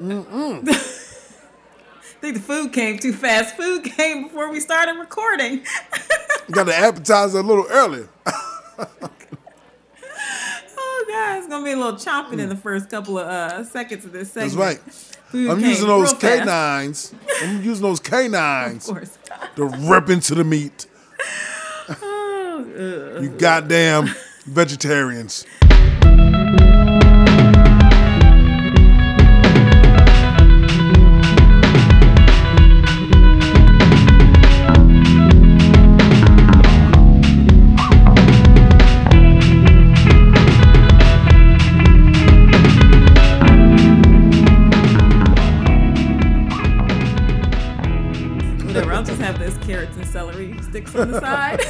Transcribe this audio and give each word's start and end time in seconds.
I 0.00 0.72
think 2.20 2.34
the 2.34 2.40
food 2.40 2.72
came 2.72 2.98
too 2.98 3.12
fast. 3.12 3.56
Food 3.56 3.84
came 3.84 4.24
before 4.24 4.50
we 4.50 4.60
started 4.60 4.98
recording. 4.98 5.64
Got 6.50 6.66
the 6.66 6.74
appetizer 6.74 7.38
a 7.38 7.42
little 7.42 7.66
earlier. 7.70 8.08
oh 8.26 9.10
god, 11.08 11.38
it's 11.38 11.46
gonna 11.48 11.64
be 11.64 11.72
a 11.72 11.76
little 11.76 11.94
chomping 11.94 12.38
in 12.40 12.48
the 12.48 12.56
first 12.56 12.90
couple 12.90 13.18
of 13.18 13.26
uh, 13.26 13.64
seconds 13.64 14.04
of 14.04 14.12
this 14.12 14.32
segment. 14.32 14.56
That's 14.56 14.86
right. 14.86 14.94
Food 15.28 15.50
I'm 15.50 15.60
using 15.60 15.86
those 15.86 16.12
fast. 16.12 16.20
canines. 16.20 17.14
I'm 17.42 17.62
using 17.62 17.82
those 17.82 18.00
canines 18.00 18.88
Of 18.88 18.94
course. 18.94 19.18
to 19.56 19.64
rip 19.66 20.08
into 20.10 20.34
the 20.34 20.44
meat. 20.44 20.86
Oh. 22.60 23.20
You 23.22 23.30
goddamn 23.30 24.10
vegetarians. 24.44 25.46
Celery 50.30 50.62
sticks 50.62 50.94
on 50.94 51.10
the 51.10 51.20
side. 51.20 51.60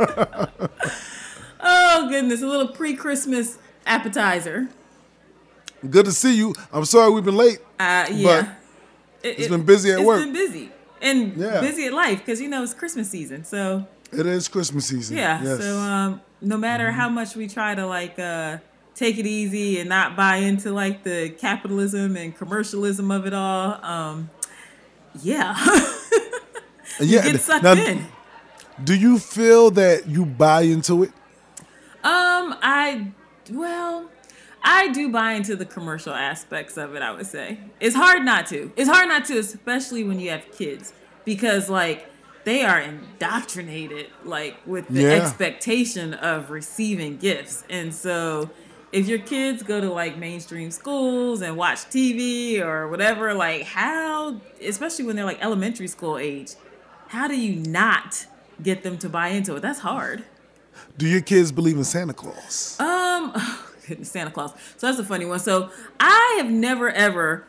oh 1.60 2.08
goodness, 2.08 2.42
a 2.42 2.46
little 2.46 2.68
pre-Christmas 2.68 3.58
appetizer. 3.86 4.68
Good 5.88 6.06
to 6.06 6.12
see 6.12 6.36
you. 6.36 6.54
I'm 6.72 6.84
sorry 6.84 7.12
we've 7.12 7.24
been 7.24 7.36
late. 7.36 7.58
Uh, 7.78 8.06
yeah. 8.10 8.54
It, 9.22 9.38
it's 9.38 9.48
been 9.48 9.64
busy 9.64 9.90
at 9.92 9.98
it's 9.98 10.06
work. 10.06 10.18
It's 10.18 10.24
been 10.26 10.32
busy 10.34 10.70
and 11.00 11.36
Yeah. 11.36 11.60
busy 11.60 11.86
at 11.86 11.92
life 11.92 12.18
because 12.18 12.40
you 12.40 12.48
know 12.48 12.62
it's 12.62 12.74
Christmas 12.74 13.10
season. 13.10 13.44
So 13.44 13.86
It 14.12 14.26
is 14.26 14.48
Christmas 14.48 14.86
season. 14.86 15.16
yeah. 15.16 15.42
Yes. 15.42 15.60
So 15.60 15.78
um, 15.78 16.20
no 16.40 16.56
matter 16.56 16.90
how 16.92 17.08
much 17.08 17.36
we 17.36 17.48
try 17.48 17.74
to 17.74 17.86
like 17.86 18.18
uh, 18.18 18.58
take 18.94 19.18
it 19.18 19.26
easy 19.26 19.78
and 19.80 19.88
not 19.88 20.16
buy 20.16 20.36
into 20.36 20.72
like 20.72 21.04
the 21.04 21.30
capitalism 21.30 22.16
and 22.16 22.36
commercialism 22.36 23.10
of 23.10 23.26
it 23.26 23.32
all, 23.34 23.84
um, 23.84 24.30
yeah, 25.22 25.54
yeah. 27.06 27.22
get 27.22 27.40
sucked 27.40 27.64
now, 27.64 27.72
in. 27.72 28.06
Do 28.82 28.94
you 28.94 29.18
feel 29.18 29.70
that 29.72 30.06
you 30.08 30.24
buy 30.24 30.62
into 30.62 31.02
it? 31.02 31.10
Um, 32.04 32.54
I 32.62 33.08
well, 33.50 34.08
I 34.62 34.88
do 34.88 35.10
buy 35.10 35.32
into 35.32 35.56
the 35.56 35.64
commercial 35.66 36.14
aspects 36.14 36.76
of 36.76 36.94
it. 36.94 37.02
I 37.02 37.10
would 37.12 37.26
say 37.26 37.58
it's 37.80 37.96
hard 37.96 38.24
not 38.24 38.46
to. 38.48 38.70
It's 38.76 38.88
hard 38.88 39.08
not 39.08 39.24
to, 39.26 39.38
especially 39.38 40.04
when 40.04 40.20
you 40.20 40.30
have 40.30 40.44
kids, 40.52 40.92
because 41.24 41.68
like 41.68 42.06
they 42.44 42.62
are 42.64 42.80
indoctrinated 42.80 44.06
like 44.24 44.56
with 44.66 44.88
the 44.88 45.02
Yeah. 45.02 45.08
expectation 45.10 46.14
of 46.14 46.50
receiving 46.50 47.16
gifts, 47.16 47.64
and 47.68 47.92
so 47.94 48.50
if 48.92 49.06
your 49.06 49.18
kids 49.18 49.62
go 49.62 49.80
to 49.80 49.90
like 49.90 50.16
mainstream 50.16 50.70
schools 50.70 51.42
and 51.42 51.56
watch 51.56 51.78
TV 51.90 52.60
or 52.60 52.88
whatever, 52.88 53.34
like 53.34 53.62
how, 53.64 54.40
especially 54.64 55.04
when 55.04 55.14
they're 55.16 55.26
like 55.26 55.42
elementary 55.44 55.88
school 55.88 56.16
age, 56.16 56.52
how 57.08 57.28
do 57.28 57.38
you 57.38 57.56
not 57.56 58.26
get 58.62 58.82
them 58.82 58.98
to 58.98 59.08
buy 59.08 59.28
into 59.28 59.56
it? 59.56 59.60
That's 59.60 59.80
hard. 59.80 60.24
Do 60.96 61.06
your 61.06 61.20
kids 61.20 61.52
believe 61.52 61.76
in 61.76 61.84
Santa 61.84 62.14
Claus? 62.14 62.76
Um, 62.80 63.32
oh, 63.34 63.72
goodness, 63.86 64.10
Santa 64.12 64.30
Claus. 64.30 64.52
So 64.76 64.86
that's 64.86 64.98
a 64.98 65.04
funny 65.04 65.24
one. 65.26 65.40
So 65.40 65.70
I 65.98 66.36
have 66.38 66.50
never 66.50 66.90
ever 66.90 67.46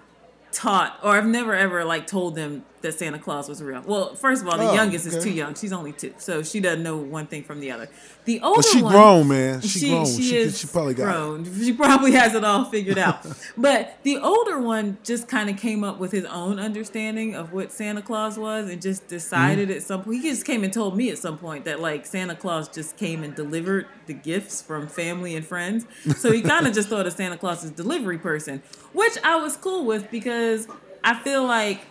taught, 0.51 0.99
or 1.03 1.15
I've 1.15 1.25
never 1.25 1.53
ever 1.53 1.85
like 1.85 2.07
told 2.07 2.35
them 2.35 2.63
that 2.81 2.93
Santa 2.93 3.19
Claus 3.19 3.49
was 3.49 3.61
real. 3.61 3.81
Well, 3.85 4.15
first 4.15 4.41
of 4.41 4.47
all, 4.47 4.57
the 4.57 4.69
Oh, 4.69 4.73
youngest 4.73 5.05
is 5.05 5.23
too 5.23 5.31
young. 5.31 5.55
She's 5.55 5.73
only 5.73 5.91
two, 5.91 6.13
so 6.17 6.43
she 6.43 6.59
doesn't 6.59 6.81
know 6.83 6.97
one 6.97 7.27
thing 7.27 7.43
from 7.43 7.59
the 7.59 7.71
other. 7.71 7.89
The 8.25 8.39
older 8.41 8.57
But 8.59 8.65
she 8.65 8.81
one, 8.81 8.91
grown, 8.93 9.27
man. 9.27 9.61
She, 9.61 9.89
grown. 9.89 10.05
She, 10.05 10.21
She, 10.21 10.37
is 10.37 10.59
she 10.59 10.67
probably 10.67 10.93
got 10.93 11.03
it. 11.03 11.11
grown. 11.13 11.59
She 11.63 11.73
probably 11.73 12.11
has 12.13 12.35
it 12.35 12.43
all 12.43 12.65
figured 12.65 12.97
out. 12.97 13.25
but 13.57 13.97
the 14.03 14.17
older 14.17 14.59
one 14.59 14.97
just 15.03 15.27
kind 15.27 15.49
of 15.49 15.57
came 15.57 15.83
up 15.83 15.99
with 15.99 16.11
his 16.11 16.25
own 16.25 16.59
understanding 16.59 17.35
of 17.35 17.51
what 17.53 17.71
Santa 17.71 18.01
Claus 18.01 18.37
was, 18.37 18.69
and 18.69 18.81
just 18.81 19.07
decided 19.07 19.69
Mm-hmm. 19.69 19.77
at 19.77 19.83
some 19.83 20.03
point. 20.03 20.21
He 20.21 20.29
just 20.29 20.45
came 20.45 20.63
and 20.63 20.71
told 20.71 20.95
me 20.95 21.09
at 21.09 21.17
some 21.17 21.37
point 21.37 21.65
that 21.65 21.79
like 21.79 22.05
Santa 22.05 22.35
Claus 22.35 22.69
just 22.69 22.97
came 22.97 23.23
and 23.23 23.35
delivered 23.35 23.87
the 24.05 24.13
gifts 24.13 24.61
from 24.61 24.87
family 24.87 25.35
and 25.35 25.45
friends. 25.45 25.85
So 26.17 26.31
he 26.31 26.41
kind 26.53 26.67
of 26.67 26.73
just 26.73 26.87
thought 26.89 27.07
of 27.07 27.13
Santa 27.13 27.37
Claus 27.37 27.63
as 27.63 27.71
delivery 27.71 28.17
person, 28.17 28.61
which 28.93 29.17
I 29.23 29.35
was 29.37 29.57
cool 29.57 29.85
with 29.85 30.09
because 30.11 30.67
I 31.03 31.15
feel 31.15 31.45
like 31.45 31.81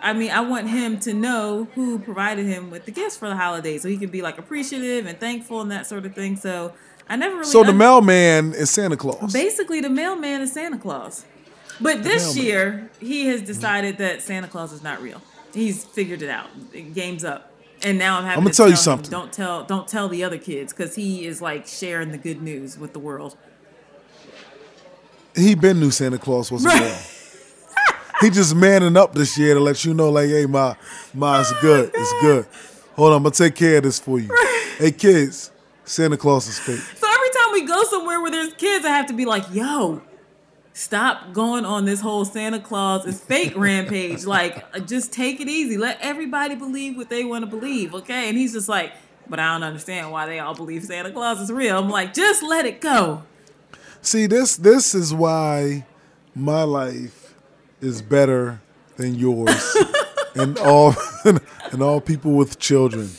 I 0.00 0.12
mean, 0.12 0.30
I 0.30 0.40
want 0.40 0.68
him 0.68 0.98
to 1.00 1.14
know 1.14 1.68
who 1.74 1.98
provided 1.98 2.46
him 2.46 2.70
with 2.70 2.84
the 2.84 2.90
gifts 2.90 3.16
for 3.16 3.28
the 3.28 3.36
holidays, 3.36 3.82
so 3.82 3.88
he 3.88 3.96
can 3.96 4.10
be 4.10 4.22
like 4.22 4.38
appreciative 4.38 5.06
and 5.06 5.18
thankful 5.18 5.60
and 5.60 5.70
that 5.70 5.86
sort 5.86 6.04
of 6.06 6.14
thing. 6.14 6.36
So 6.36 6.72
I 7.08 7.16
never 7.16 7.36
really. 7.36 7.46
So 7.50 7.62
the 7.62 7.70
un- 7.70 7.76
mailman 7.78 8.54
is 8.54 8.70
Santa 8.70 8.96
Claus. 8.96 9.32
basically 9.32 9.80
the 9.80 9.90
mailman 9.90 10.40
is 10.42 10.52
Santa 10.52 10.78
Claus, 10.78 11.24
but 11.80 12.02
this 12.02 12.34
mailman. 12.34 12.44
year 12.44 12.90
he 13.00 13.26
has 13.26 13.42
decided 13.42 13.98
that 13.98 14.22
Santa 14.22 14.48
Claus 14.48 14.72
is 14.72 14.82
not 14.82 15.00
real. 15.02 15.20
He's 15.54 15.84
figured 15.84 16.22
it 16.22 16.28
out. 16.30 16.48
Game's 16.94 17.24
up. 17.24 17.52
And 17.82 17.96
now 17.96 18.18
I'm 18.18 18.24
having 18.24 18.40
I'ma 18.42 18.50
to 18.50 18.56
tell 18.56 18.66
you 18.66 18.72
him, 18.72 18.76
something. 18.76 19.10
don't 19.10 19.32
tell, 19.32 19.62
don't 19.64 19.86
tell 19.86 20.08
the 20.08 20.24
other 20.24 20.36
kids, 20.36 20.72
because 20.72 20.96
he 20.96 21.24
is 21.26 21.40
like 21.40 21.66
sharing 21.66 22.10
the 22.10 22.18
good 22.18 22.42
news 22.42 22.76
with 22.76 22.92
the 22.92 22.98
world. 22.98 23.36
he 25.36 25.54
been 25.54 25.78
knew 25.80 25.90
Santa 25.92 26.18
Claus 26.18 26.50
wasn't 26.50 26.74
Right. 26.74 26.82
real. 26.82 26.96
he 28.20 28.30
just 28.30 28.54
manning 28.54 28.96
up 28.96 29.14
this 29.14 29.38
year 29.38 29.54
to 29.54 29.60
let 29.60 29.84
you 29.84 29.94
know, 29.94 30.10
like, 30.10 30.28
hey, 30.28 30.46
my, 30.46 30.76
my, 31.14 31.40
it's 31.40 31.52
good, 31.60 31.90
it's 31.94 32.12
good. 32.20 32.46
Hold 32.96 33.12
on, 33.12 33.18
I'm 33.18 33.22
gonna 33.22 33.34
take 33.34 33.54
care 33.54 33.78
of 33.78 33.84
this 33.84 33.98
for 33.98 34.18
you. 34.18 34.28
Hey, 34.78 34.90
kids, 34.92 35.52
Santa 35.84 36.16
Claus 36.16 36.48
is 36.48 36.58
fake. 36.58 36.78
So 36.78 37.06
every 37.08 37.28
time 37.30 37.52
we 37.52 37.62
go 37.62 37.84
somewhere 37.84 38.20
where 38.20 38.30
there's 38.30 38.52
kids, 38.54 38.84
I 38.84 38.90
have 38.90 39.06
to 39.06 39.12
be 39.12 39.24
like, 39.24 39.44
yo, 39.52 40.02
stop 40.72 41.32
going 41.32 41.64
on 41.64 41.84
this 41.84 42.00
whole 42.00 42.24
Santa 42.24 42.60
Claus 42.60 43.06
is 43.06 43.20
fake 43.20 43.54
rampage. 43.56 44.24
Like, 44.28 44.64
uh, 44.74 44.80
just 44.80 45.12
take 45.12 45.40
it 45.40 45.48
easy. 45.48 45.76
Let 45.76 45.98
everybody 46.00 46.54
believe 46.54 46.96
what 46.96 47.08
they 47.08 47.24
want 47.24 47.44
to 47.44 47.50
believe, 47.50 47.94
okay? 47.94 48.28
And 48.28 48.36
he's 48.36 48.52
just 48.52 48.68
like, 48.68 48.92
but 49.28 49.38
I 49.38 49.52
don't 49.52 49.62
understand 49.62 50.10
why 50.10 50.26
they 50.26 50.38
all 50.38 50.54
believe 50.54 50.84
Santa 50.84 51.10
Claus 51.10 51.40
is 51.40 51.50
real. 51.50 51.78
I'm 51.78 51.88
like, 51.88 52.14
just 52.14 52.42
let 52.42 52.66
it 52.66 52.80
go. 52.80 53.22
See, 54.02 54.26
this 54.26 54.56
this 54.56 54.94
is 54.94 55.12
why 55.12 55.86
my 56.34 56.62
life 56.62 57.17
is 57.80 58.02
better 58.02 58.60
than 58.96 59.14
yours 59.14 59.76
and 60.34 60.58
all 60.58 60.94
and 61.24 61.82
all 61.82 62.00
people 62.00 62.32
with 62.32 62.58
children. 62.58 63.10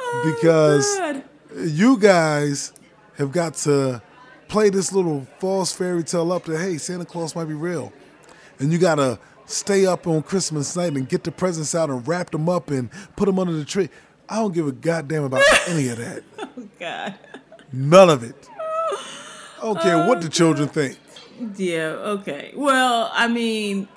Oh, 0.00 0.34
because 0.34 0.98
God. 0.98 1.24
you 1.56 1.98
guys 1.98 2.72
have 3.16 3.32
got 3.32 3.54
to 3.54 4.02
play 4.48 4.70
this 4.70 4.92
little 4.92 5.26
false 5.38 5.72
fairy 5.72 6.02
tale 6.04 6.32
up 6.32 6.44
that 6.44 6.58
hey, 6.58 6.78
Santa 6.78 7.04
Claus 7.04 7.34
might 7.34 7.46
be 7.46 7.54
real. 7.54 7.92
And 8.58 8.72
you 8.72 8.78
gotta 8.78 9.18
stay 9.46 9.86
up 9.86 10.06
on 10.06 10.22
Christmas 10.22 10.76
night 10.76 10.94
and 10.94 11.08
get 11.08 11.24
the 11.24 11.32
presents 11.32 11.74
out 11.74 11.90
and 11.90 12.06
wrap 12.06 12.30
them 12.30 12.48
up 12.48 12.70
and 12.70 12.90
put 13.16 13.26
them 13.26 13.38
under 13.38 13.52
the 13.52 13.64
tree. 13.64 13.88
I 14.28 14.36
don't 14.36 14.52
give 14.52 14.66
a 14.66 14.72
goddamn 14.72 15.24
about 15.24 15.42
any 15.68 15.88
of 15.88 15.98
that. 15.98 16.22
Oh, 16.38 16.48
God. 16.78 17.14
None 17.72 18.10
of 18.10 18.22
it. 18.22 18.48
I 19.58 19.62
don't 19.62 19.80
care 19.80 20.06
what 20.06 20.20
the 20.20 20.26
oh, 20.26 20.30
children 20.30 20.68
think. 20.68 20.98
Yeah, 21.56 21.96
okay. 22.18 22.52
Well, 22.54 23.10
I 23.12 23.28
mean, 23.28 23.88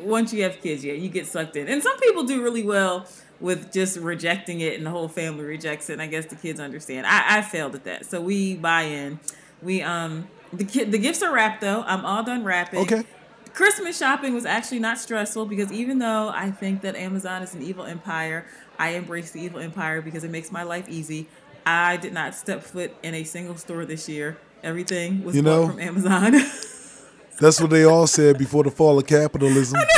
once 0.00 0.32
you 0.32 0.42
have 0.42 0.60
kids, 0.60 0.84
yeah, 0.84 0.94
you 0.94 1.08
get 1.08 1.26
sucked 1.26 1.56
in. 1.56 1.68
And 1.68 1.82
some 1.82 1.98
people 2.00 2.24
do 2.24 2.42
really 2.42 2.62
well 2.62 3.06
with 3.40 3.72
just 3.72 3.98
rejecting 3.98 4.60
it 4.60 4.74
and 4.74 4.86
the 4.86 4.90
whole 4.90 5.08
family 5.08 5.44
rejects 5.44 5.90
it. 5.90 5.94
And 5.94 6.02
I 6.02 6.06
guess 6.06 6.26
the 6.26 6.36
kids 6.36 6.60
understand. 6.60 7.06
I, 7.06 7.38
I 7.38 7.42
failed 7.42 7.74
at 7.74 7.84
that. 7.84 8.06
So 8.06 8.20
we 8.20 8.56
buy 8.56 8.82
in. 8.82 9.20
We 9.62 9.82
um 9.82 10.28
the 10.52 10.64
kid 10.64 10.92
the 10.92 10.98
gifts 10.98 11.22
are 11.22 11.32
wrapped 11.32 11.60
though. 11.60 11.82
I'm 11.82 12.04
all 12.04 12.22
done 12.22 12.44
wrapping. 12.44 12.80
Okay. 12.80 13.04
Christmas 13.52 13.96
shopping 13.96 14.34
was 14.34 14.44
actually 14.44 14.80
not 14.80 14.98
stressful 14.98 15.46
because 15.46 15.70
even 15.70 16.00
though 16.00 16.28
I 16.28 16.50
think 16.50 16.80
that 16.82 16.96
Amazon 16.96 17.42
is 17.42 17.54
an 17.54 17.62
evil 17.62 17.84
empire, 17.84 18.46
I 18.78 18.90
embrace 18.90 19.30
the 19.30 19.40
evil 19.40 19.60
empire 19.60 20.02
because 20.02 20.24
it 20.24 20.30
makes 20.30 20.50
my 20.50 20.64
life 20.64 20.88
easy. 20.88 21.28
I 21.64 21.96
did 21.96 22.12
not 22.12 22.34
step 22.34 22.62
foot 22.62 22.94
in 23.02 23.14
a 23.14 23.22
single 23.24 23.56
store 23.56 23.84
this 23.84 24.08
year. 24.08 24.38
Everything 24.64 25.22
was 25.24 25.36
You 25.36 25.42
bought 25.42 25.50
know- 25.50 25.68
from 25.68 25.80
Amazon. 25.80 26.32
That's 27.40 27.60
what 27.60 27.70
they 27.70 27.84
all 27.84 28.06
said 28.06 28.38
before 28.38 28.62
the 28.64 28.70
fall 28.70 28.98
of 28.98 29.06
capitalism. 29.06 29.80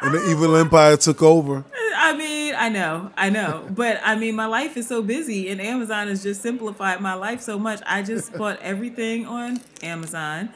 and 0.00 0.14
the 0.14 0.30
evil 0.30 0.56
empire 0.56 0.96
took 0.96 1.22
over. 1.22 1.64
I 1.96 2.16
mean, 2.16 2.54
I 2.56 2.68
know, 2.68 3.10
I 3.16 3.30
know, 3.30 3.66
but 3.70 4.00
I 4.04 4.14
mean, 4.16 4.34
my 4.36 4.46
life 4.46 4.76
is 4.76 4.86
so 4.88 5.02
busy, 5.02 5.48
and 5.48 5.60
Amazon 5.60 6.08
has 6.08 6.22
just 6.22 6.42
simplified 6.42 7.00
my 7.00 7.14
life 7.14 7.40
so 7.40 7.58
much. 7.58 7.80
I 7.86 8.02
just 8.02 8.32
bought 8.38 8.60
everything 8.60 9.26
on 9.26 9.60
Amazon. 9.82 10.50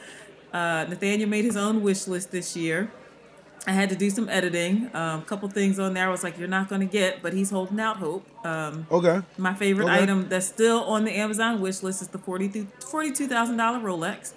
Uh, 0.53 0.85
Nathaniel 0.87 1.29
made 1.29 1.45
his 1.45 1.57
own 1.57 1.81
wish 1.81 2.07
list 2.07 2.31
this 2.31 2.55
year. 2.55 2.91
I 3.65 3.71
had 3.71 3.89
to 3.89 3.95
do 3.95 4.09
some 4.09 4.29
editing. 4.29 4.85
A 4.93 5.21
couple 5.25 5.49
things 5.49 5.77
on 5.79 5.93
there 5.93 6.07
I 6.07 6.11
was 6.11 6.23
like, 6.23 6.37
"You're 6.37 6.47
not 6.47 6.69
going 6.69 6.81
to 6.81 6.87
get," 6.87 7.21
but 7.21 7.33
he's 7.33 7.49
holding 7.49 7.79
out 7.79 7.97
hope. 7.97 8.25
Um, 8.45 8.87
Okay. 8.91 9.21
my 9.37 9.53
favorite 9.53 9.85
Okay. 9.85 10.03
item 10.03 10.29
that's 10.29 10.45
still 10.45 10.83
on 10.85 11.03
the 11.03 11.11
Amazon 11.11 11.59
wish 11.59 11.83
list 11.83 12.01
is 12.01 12.07
the 12.09 12.17
$42,000 12.19 13.81
Rolex. 13.81 14.31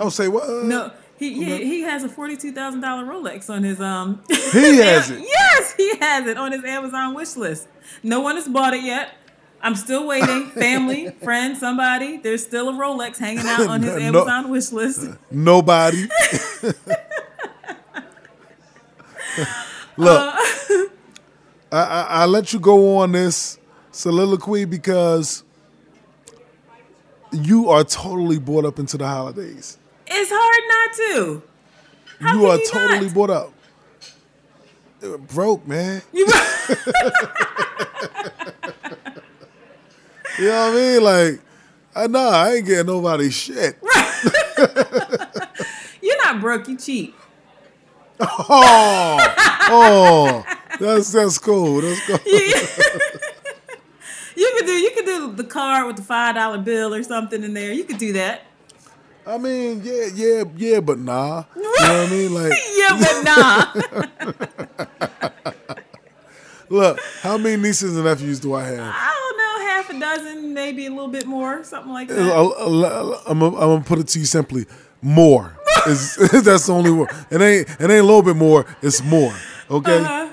Oh, 0.00 0.08
say 0.08 0.26
what? 0.26 0.48
No, 0.64 0.90
he 1.16 1.34
he, 1.34 1.64
he 1.64 1.80
has 1.82 2.02
a 2.02 2.08
forty 2.08 2.36
two 2.36 2.50
thousand 2.50 2.80
dollar 2.80 3.04
Rolex 3.04 3.48
on 3.48 3.62
his 3.62 3.80
um. 3.80 4.22
He 4.28 4.34
has 4.78 5.08
it. 5.10 5.20
Yes, 5.20 5.74
he 5.76 5.96
has 5.98 6.26
it 6.26 6.36
on 6.36 6.50
his 6.50 6.64
Amazon 6.64 7.14
wish 7.14 7.36
list. 7.36 7.68
No 8.02 8.18
one 8.20 8.34
has 8.34 8.48
bought 8.48 8.74
it 8.74 8.82
yet. 8.82 9.12
I'm 9.62 9.76
still 9.76 10.04
waiting. 10.06 10.46
Family, 10.50 11.10
friend, 11.22 11.56
somebody. 11.56 12.16
There's 12.16 12.42
still 12.42 12.68
a 12.70 12.72
Rolex 12.72 13.18
hanging 13.18 13.46
out 13.46 13.68
on 13.68 13.82
his 13.84 13.94
No- 13.94 14.02
Amazon 14.02 14.50
wish 14.50 14.72
list. 14.72 15.06
Nobody. 15.30 16.08
Look, 19.96 20.34
Uh, 20.34 20.86
I, 21.72 21.78
I, 21.78 22.06
I 22.22 22.26
let 22.26 22.52
you 22.52 22.60
go 22.60 22.98
on 22.98 23.12
this 23.12 23.58
soliloquy 23.90 24.64
because 24.64 25.42
you 27.32 27.68
are 27.70 27.82
totally 27.84 28.38
brought 28.38 28.64
up 28.64 28.78
into 28.78 28.96
the 28.96 29.06
holidays. 29.08 29.78
It's 30.06 30.30
hard 30.32 30.62
not 30.68 30.96
to. 30.96 31.42
How 32.20 32.32
you 32.38 32.46
are 32.46 32.56
you 32.58 32.68
totally 32.70 33.06
not? 33.06 33.14
brought 33.14 33.30
up. 33.30 33.52
Broke, 35.28 35.66
man. 35.66 36.02
You- 36.12 36.26
You 40.38 40.46
know 40.46 40.70
what 40.70 40.72
I 40.72 40.74
mean? 40.74 41.02
Like, 41.04 41.40
I 41.94 42.06
know 42.08 42.28
I 42.28 42.54
ain't 42.54 42.66
getting 42.66 42.86
nobody 42.86 43.30
shit. 43.30 43.78
Right. 43.80 44.48
You're 46.02 46.24
not 46.24 46.40
broke. 46.40 46.66
You 46.66 46.76
cheap. 46.76 47.14
Oh, 48.20 49.34
oh, 49.70 50.44
that's 50.78 51.12
that's 51.12 51.38
cool. 51.38 51.80
That's 51.80 52.00
cool. 52.06 52.18
You 54.36 54.52
could 54.56 54.66
do 54.66 54.72
you 54.72 54.90
could 54.90 55.04
do 55.04 55.32
the 55.32 55.44
card 55.44 55.86
with 55.86 55.96
the 55.96 56.02
five 56.02 56.34
dollar 56.34 56.58
bill 56.58 56.92
or 56.92 57.02
something 57.02 57.42
in 57.44 57.54
there. 57.54 57.72
You 57.72 57.84
could 57.84 57.98
do 57.98 58.12
that. 58.14 58.42
I 59.26 59.38
mean, 59.38 59.80
yeah, 59.82 60.08
yeah, 60.14 60.44
yeah, 60.56 60.80
but 60.80 60.98
nah. 60.98 61.44
You 61.56 61.62
know 61.62 61.70
what 61.70 61.90
I 61.90 62.06
mean? 62.10 62.34
Like, 62.44 62.52
yeah, 62.76 63.00
but 63.00 63.22
nah. 63.24 63.72
look, 66.68 67.00
how 67.22 67.38
many 67.38 67.56
nieces 67.62 67.96
and 67.96 68.04
nephews 68.04 68.40
do 68.40 68.52
I 68.54 68.64
have? 68.64 68.94
I 68.94 69.14
don't 69.20 69.38
know, 69.38 69.58
half 69.66 69.88
a 69.90 69.98
dozen, 70.00 70.52
maybe 70.52 70.84
a 70.86 70.90
little 70.90 71.08
bit 71.08 71.26
more, 71.26 71.64
something 71.64 71.92
like 71.92 72.10
uh, 72.10 72.14
that. 72.14 72.34
Uh, 72.34 72.48
uh, 72.48 73.22
I'm 73.26 73.38
gonna 73.38 73.80
put 73.82 73.98
it 73.98 74.08
to 74.08 74.18
you 74.18 74.26
simply: 74.26 74.66
more. 75.00 75.53
Is 75.86 76.16
that's 76.44 76.66
the 76.66 76.72
only 76.72 76.90
one. 76.90 77.08
It 77.30 77.40
ain't 77.40 77.68
it 77.68 77.80
ain't 77.80 77.90
a 77.92 78.02
little 78.02 78.22
bit 78.22 78.36
more. 78.36 78.64
It's 78.82 79.02
more. 79.02 79.34
Okay. 79.70 79.98
Uh-huh. 79.98 80.30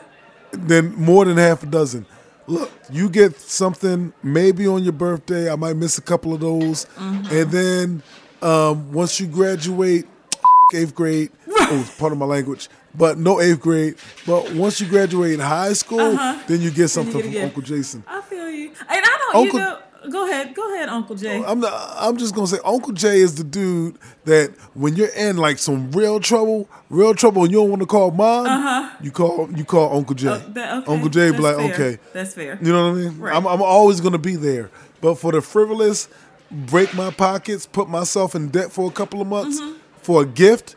Then 0.51 0.93
more 0.95 1.25
than 1.25 1.37
half 1.37 1.63
a 1.63 1.65
dozen. 1.65 2.05
Look, 2.47 2.69
you 2.91 3.09
get 3.09 3.39
something 3.39 4.11
maybe 4.23 4.67
on 4.67 4.83
your 4.83 4.93
birthday. 4.93 5.49
I 5.51 5.55
might 5.55 5.75
miss 5.77 5.97
a 5.97 6.01
couple 6.01 6.33
of 6.33 6.39
those, 6.41 6.85
Mm-hmm. 6.97 7.35
and 7.35 7.51
then 7.51 8.03
um, 8.41 8.91
once 8.91 9.19
you 9.19 9.27
graduate, 9.27 10.05
eighth 10.73 10.93
grade. 10.95 11.31
oh, 11.47 11.89
part 11.97 12.11
of 12.11 12.17
my 12.17 12.25
language. 12.25 12.67
But 12.93 13.17
no 13.17 13.39
eighth 13.39 13.61
grade. 13.61 13.95
But 14.25 14.51
once 14.53 14.81
you 14.81 14.87
graduate 14.87 15.39
high 15.39 15.71
school, 15.73 16.17
then 16.47 16.59
you 16.61 16.71
get 16.71 16.89
something 16.89 17.15
Uh-huh. 17.21 17.29
get 17.31 17.39
from. 17.39 17.45
Uncle 17.45 17.61
Jason. 17.61 18.03
I 18.07 18.19
feel 18.21 18.49
you. 18.49 18.67
And 18.69 18.75
I 18.89 19.17
don't, 19.31 19.35
Uncle- 19.45 19.59
you 19.59 19.65
know, 19.65 19.79
go 20.09 20.27
ahead, 20.27 20.53
go 20.55 20.73
ahead, 20.73 20.89
Uncle 20.89 21.15
Jay. 21.15 21.43
I'm 21.43 21.59
not, 21.59 21.73
I'm 21.97 22.17
just 22.17 22.33
gonna 22.33 22.47
say 22.47 22.57
Uncle 22.65 22.93
Jay 22.93 23.19
is 23.19 23.35
the 23.35 23.43
dude 23.43 23.97
that 24.25 24.51
when 24.73 24.95
you're 24.95 25.09
in 25.15 25.37
like 25.37 25.57
some 25.59 25.91
real 25.91 26.19
trouble, 26.19 26.69
real 26.89 27.13
trouble, 27.13 27.43
and 27.43 27.51
you 27.51 27.59
don't 27.59 27.69
want 27.69 27.81
to 27.81 27.85
call 27.85 28.11
mom, 28.11 28.91
you 29.01 29.11
call 29.11 29.49
you 29.55 29.63
call 29.65 29.95
Uncle 29.95 30.15
Jay. 30.15 30.29
Uh-huh. 30.29 30.43
Oh, 30.47 30.51
that- 30.53 30.77
okay, 30.83 30.93
Uncle 30.93 31.09
Jay 31.09 31.31
be 31.31 31.37
like, 31.37 31.55
fair. 31.57 31.73
okay, 31.73 31.99
That's 32.13 32.33
fair. 32.33 32.57
you 32.61 32.71
know 32.71 32.89
what 32.91 32.97
I 32.97 33.01
mean? 33.01 33.19
Right. 33.19 33.35
I'm 33.35 33.45
I'm 33.47 33.61
always 33.61 34.01
gonna 34.01 34.17
be 34.17 34.35
there. 34.35 34.69
But 35.01 35.15
for 35.15 35.31
the 35.31 35.41
frivolous, 35.41 36.07
break 36.51 36.93
my 36.93 37.11
pockets, 37.11 37.65
put 37.65 37.89
myself 37.89 38.35
in 38.35 38.49
debt 38.49 38.71
for 38.71 38.87
a 38.89 38.91
couple 38.93 39.21
of 39.21 39.27
months 39.27 39.59
Mm-hmm. 39.59 39.77
for 40.01 40.21
a 40.23 40.25
gift, 40.25 40.75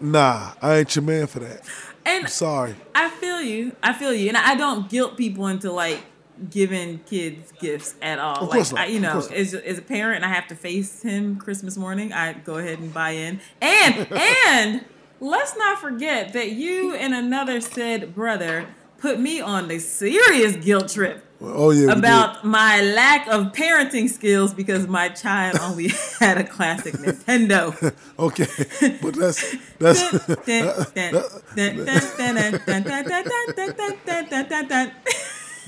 nah, 0.00 0.52
I 0.62 0.76
ain't 0.78 0.94
your 0.96 1.02
man 1.04 1.26
for 1.26 1.40
that. 1.40 1.62
And 2.04 2.24
I'm 2.24 2.28
sorry. 2.30 2.74
I 2.94 3.10
feel 3.10 3.40
you. 3.42 3.74
I 3.82 3.92
feel 3.92 4.12
you. 4.12 4.28
And 4.28 4.36
I 4.36 4.54
don't 4.54 4.88
guilt 4.88 5.16
people 5.16 5.46
into 5.48 5.72
like 5.72 6.00
giving 6.50 6.98
kids 7.00 7.52
gifts 7.52 7.94
at 8.02 8.18
all. 8.18 8.44
Of 8.44 8.50
course 8.50 8.72
like 8.72 8.80
not. 8.80 8.88
I, 8.88 8.92
you 8.92 9.00
know, 9.00 9.18
as, 9.32 9.54
as 9.54 9.78
a 9.78 9.82
parent, 9.82 10.24
I 10.24 10.28
have 10.28 10.46
to 10.48 10.54
face 10.54 11.02
him 11.02 11.36
Christmas 11.36 11.76
morning. 11.76 12.12
I 12.12 12.34
go 12.34 12.56
ahead 12.56 12.78
and 12.78 12.92
buy 12.92 13.10
in. 13.10 13.40
And 13.60 14.12
and 14.12 14.84
let's 15.20 15.56
not 15.56 15.78
forget 15.78 16.32
that 16.32 16.52
you 16.52 16.94
and 16.94 17.14
another 17.14 17.60
said 17.60 18.14
brother 18.14 18.66
put 18.98 19.20
me 19.20 19.40
on 19.40 19.70
a 19.70 19.78
serious 19.78 20.56
guilt 20.56 20.88
trip 20.88 21.26
Oh 21.40 21.70
yeah, 21.70 21.92
about 21.92 22.44
my 22.44 22.80
lack 22.80 23.28
of 23.28 23.52
parenting 23.52 24.08
skills 24.08 24.54
because 24.54 24.86
my 24.86 25.10
child 25.10 25.58
only 25.60 25.88
had 26.18 26.38
a 26.38 26.44
classic 26.44 26.94
Nintendo. 26.94 27.74
okay, 28.18 28.46
but 29.02 29.14
that's 29.14 29.56
that's 29.78 30.00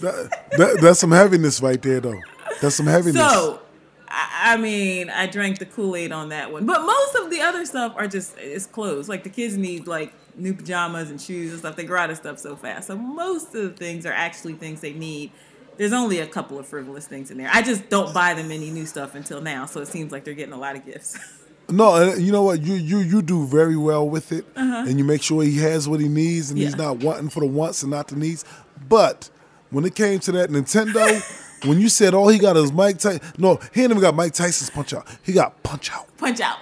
that, 0.01 0.49
that, 0.57 0.79
that's 0.81 0.99
some 1.01 1.11
heaviness 1.13 1.61
right 1.61 1.81
there 1.81 2.01
though. 2.01 2.21
That's 2.61 2.77
some 2.77 2.87
heaviness. 2.87 3.17
So, 3.17 3.61
I 4.09 4.55
I 4.55 4.57
mean, 4.57 5.11
I 5.11 5.27
drank 5.27 5.59
the 5.59 5.67
Kool 5.67 5.95
Aid 5.97 6.13
on 6.13 6.31
that 6.31 6.51
one, 6.53 6.65
but 6.67 6.83
most 6.83 7.15
of 7.17 7.31
the 7.31 7.41
other 7.41 7.65
stuff 7.67 7.95
are 7.97 8.07
just 8.07 8.35
it's 8.39 8.67
clothes. 8.67 9.09
Like 9.09 9.23
the 9.25 9.31
kids 9.31 9.57
need 9.57 9.87
like 9.87 10.13
new 10.37 10.55
pajamas 10.55 11.11
and 11.11 11.21
shoes 11.21 11.51
and 11.51 11.59
stuff. 11.61 11.77
They 11.77 11.85
grow 11.85 12.01
out 12.01 12.11
of 12.11 12.17
stuff 12.17 12.39
so 12.39 12.57
fast. 12.57 12.87
So 12.87 12.97
most 12.97 13.55
of 13.55 13.63
the 13.63 13.71
things 13.71 14.07
are 14.07 14.13
actually 14.13 14.55
things 14.55 14.81
they 14.81 14.93
need. 14.93 15.33
There's 15.77 15.93
only 15.93 16.19
a 16.21 16.27
couple 16.27 16.59
of 16.59 16.67
frivolous 16.67 17.07
things 17.07 17.31
in 17.31 17.39
there. 17.39 17.51
I 17.53 17.63
just 17.63 17.89
don't 17.89 18.13
buy 18.13 18.35
them 18.35 18.51
any 18.51 18.71
new 18.71 18.87
stuff 18.87 19.15
until 19.15 19.41
now. 19.41 19.67
So 19.67 19.81
it 19.81 19.87
seems 19.87 20.11
like 20.11 20.25
they're 20.25 20.35
getting 20.35 20.55
a 20.55 20.59
lot 20.59 20.77
of 20.77 20.85
gifts. 20.85 21.19
No, 21.71 22.15
you 22.15 22.33
know 22.33 22.45
what? 22.45 22.63
You 22.63 22.77
you 22.77 23.01
you 23.01 23.21
do 23.21 23.47
very 23.47 23.77
well 23.77 24.09
with 24.09 24.33
it, 24.33 24.47
and 24.57 24.99
you 24.99 25.05
make 25.05 25.23
sure 25.23 25.43
he 25.43 25.59
has 25.59 25.87
what 25.87 26.01
he 26.01 26.09
needs, 26.09 26.49
and 26.51 26.59
he's 26.59 26.73
Uh-huh. 26.73 26.95
Not 26.95 27.05
wanting 27.05 27.29
for 27.29 27.41
the 27.41 27.47
wants 27.47 27.83
and 27.83 27.91
not 27.91 28.09
the 28.09 28.17
needs. 28.17 28.43
But 28.89 29.29
when 29.71 29.85
it 29.85 29.95
came 29.95 30.19
to 30.21 30.33
that 30.33 30.51
Nintendo, 30.51 31.67
when 31.67 31.81
you 31.81 31.89
said 31.89 32.15
all 32.15 32.29
he 32.29 32.39
got 32.39 32.57
is 32.57 32.73
Mike 32.73 32.99
Tyson, 32.99 33.21
no, 33.39 33.59
he 33.75 33.83
ain't 33.83 33.91
even 33.91 34.01
got 34.01 34.15
Mike 34.15 34.33
Tyson's 34.33 34.71
punch 34.71 34.93
out. 34.95 35.07
He 35.23 35.33
got 35.33 35.63
punch 35.63 35.91
out, 35.93 36.07
Punch 36.19 36.41
out. 36.41 36.59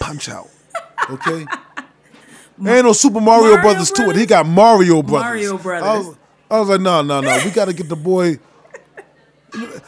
punch 0.00 0.28
out. 0.28 0.48
Okay. 1.10 1.46
ain't 2.66 2.84
no 2.84 2.92
Super 2.92 3.20
Mario, 3.20 3.50
Mario 3.56 3.62
Brothers, 3.62 3.90
to 3.92 4.10
it. 4.10 4.16
He 4.16 4.26
got 4.26 4.46
Mario 4.46 5.02
Brothers. 5.02 5.24
Mario 5.24 5.58
I 5.58 5.62
Brothers. 5.62 6.06
was, 6.06 6.16
I 6.50 6.60
was 6.60 6.68
like, 6.68 6.80
no, 6.80 7.02
no, 7.02 7.20
no. 7.20 7.40
We 7.44 7.50
got 7.50 7.66
to 7.66 7.72
get 7.72 7.88
the 7.88 7.96
boy. 7.96 8.38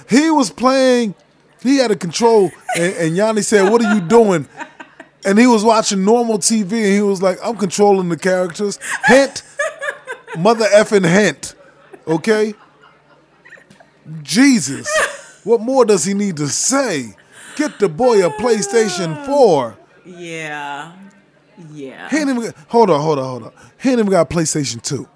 He 0.08 0.30
was 0.30 0.50
playing. 0.50 1.14
He 1.62 1.78
had 1.78 1.90
a 1.90 1.96
control, 1.96 2.50
and, 2.76 2.94
and 2.94 3.16
Yanni 3.16 3.42
said, 3.42 3.70
"What 3.70 3.82
are 3.84 3.94
you 3.94 4.00
doing?" 4.00 4.46
And 5.24 5.38
he 5.38 5.46
was 5.48 5.64
watching 5.64 6.04
normal 6.04 6.38
TV, 6.38 6.70
and 6.72 6.92
he 6.94 7.00
was 7.00 7.20
like, 7.20 7.38
"I'm 7.42 7.56
controlling 7.56 8.08
the 8.08 8.16
characters." 8.16 8.78
Hint, 9.06 9.42
mother 10.38 10.66
effing 10.66 11.08
hint. 11.08 11.54
Okay. 12.06 12.54
Jesus, 14.22 14.88
what 15.44 15.60
more 15.60 15.84
does 15.84 16.04
he 16.04 16.14
need 16.14 16.36
to 16.36 16.48
say? 16.48 17.16
Get 17.56 17.78
the 17.78 17.88
boy 17.88 18.24
a 18.24 18.30
PlayStation 18.30 19.16
uh, 19.16 19.24
Four. 19.24 19.78
Yeah. 20.04 20.92
Yeah. 21.72 22.08
He 22.08 22.18
ain't 22.18 22.30
even 22.30 22.54
hold 22.68 22.90
on, 22.90 23.00
hold 23.00 23.18
on, 23.18 23.24
hold 23.24 23.42
on. 23.44 23.52
He 23.80 23.90
ain't 23.90 23.98
even 23.98 24.10
got 24.10 24.30
a 24.30 24.34
PlayStation 24.34 24.80
Two. 24.80 25.08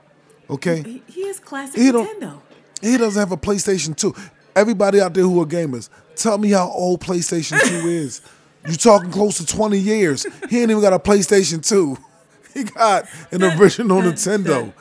Okay. 0.48 0.82
He, 0.82 1.02
he 1.06 1.20
is 1.22 1.38
classic 1.38 1.80
He 1.80 1.92
Nintendo. 1.92 2.40
He 2.82 2.96
doesn't 2.96 3.20
have 3.20 3.32
a 3.32 3.36
PlayStation 3.36 3.94
2. 3.94 4.14
Everybody 4.56 5.00
out 5.00 5.14
there 5.14 5.24
who 5.24 5.40
are 5.40 5.46
gamers, 5.46 5.88
tell 6.16 6.38
me 6.38 6.50
how 6.50 6.68
old 6.70 7.00
PlayStation 7.00 7.60
2 7.60 7.66
is. 7.88 8.20
You 8.66 8.74
talking 8.74 9.10
close 9.10 9.38
to 9.38 9.46
20 9.46 9.78
years. 9.78 10.26
He 10.48 10.60
ain't 10.60 10.70
even 10.70 10.82
got 10.82 10.92
a 10.92 10.98
PlayStation 10.98 11.66
2. 11.66 11.96
He 12.54 12.64
got 12.64 13.06
an 13.30 13.42
original 13.42 14.00
Nintendo. 14.02 14.72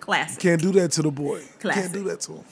Classic. 0.00 0.40
Can't 0.40 0.60
do 0.60 0.72
that 0.72 0.92
to 0.92 1.02
the 1.02 1.10
boy. 1.10 1.42
Can't 1.60 1.92
do 1.92 2.04
that 2.04 2.20
to 2.22 2.32
him. 2.34 2.44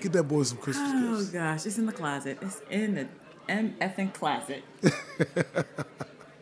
Get 0.00 0.12
that 0.12 0.24
boy 0.24 0.42
some 0.42 0.58
Christmas 0.58 0.90
Oh 0.94 1.16
gifts. 1.18 1.30
Oh 1.30 1.32
gosh, 1.32 1.66
it's 1.66 1.78
in 1.78 1.86
the 1.86 1.92
closet. 1.92 2.38
It's 2.42 2.60
in 2.70 2.94
the 2.94 3.08
MFing 3.48 4.12
closet. 4.12 4.62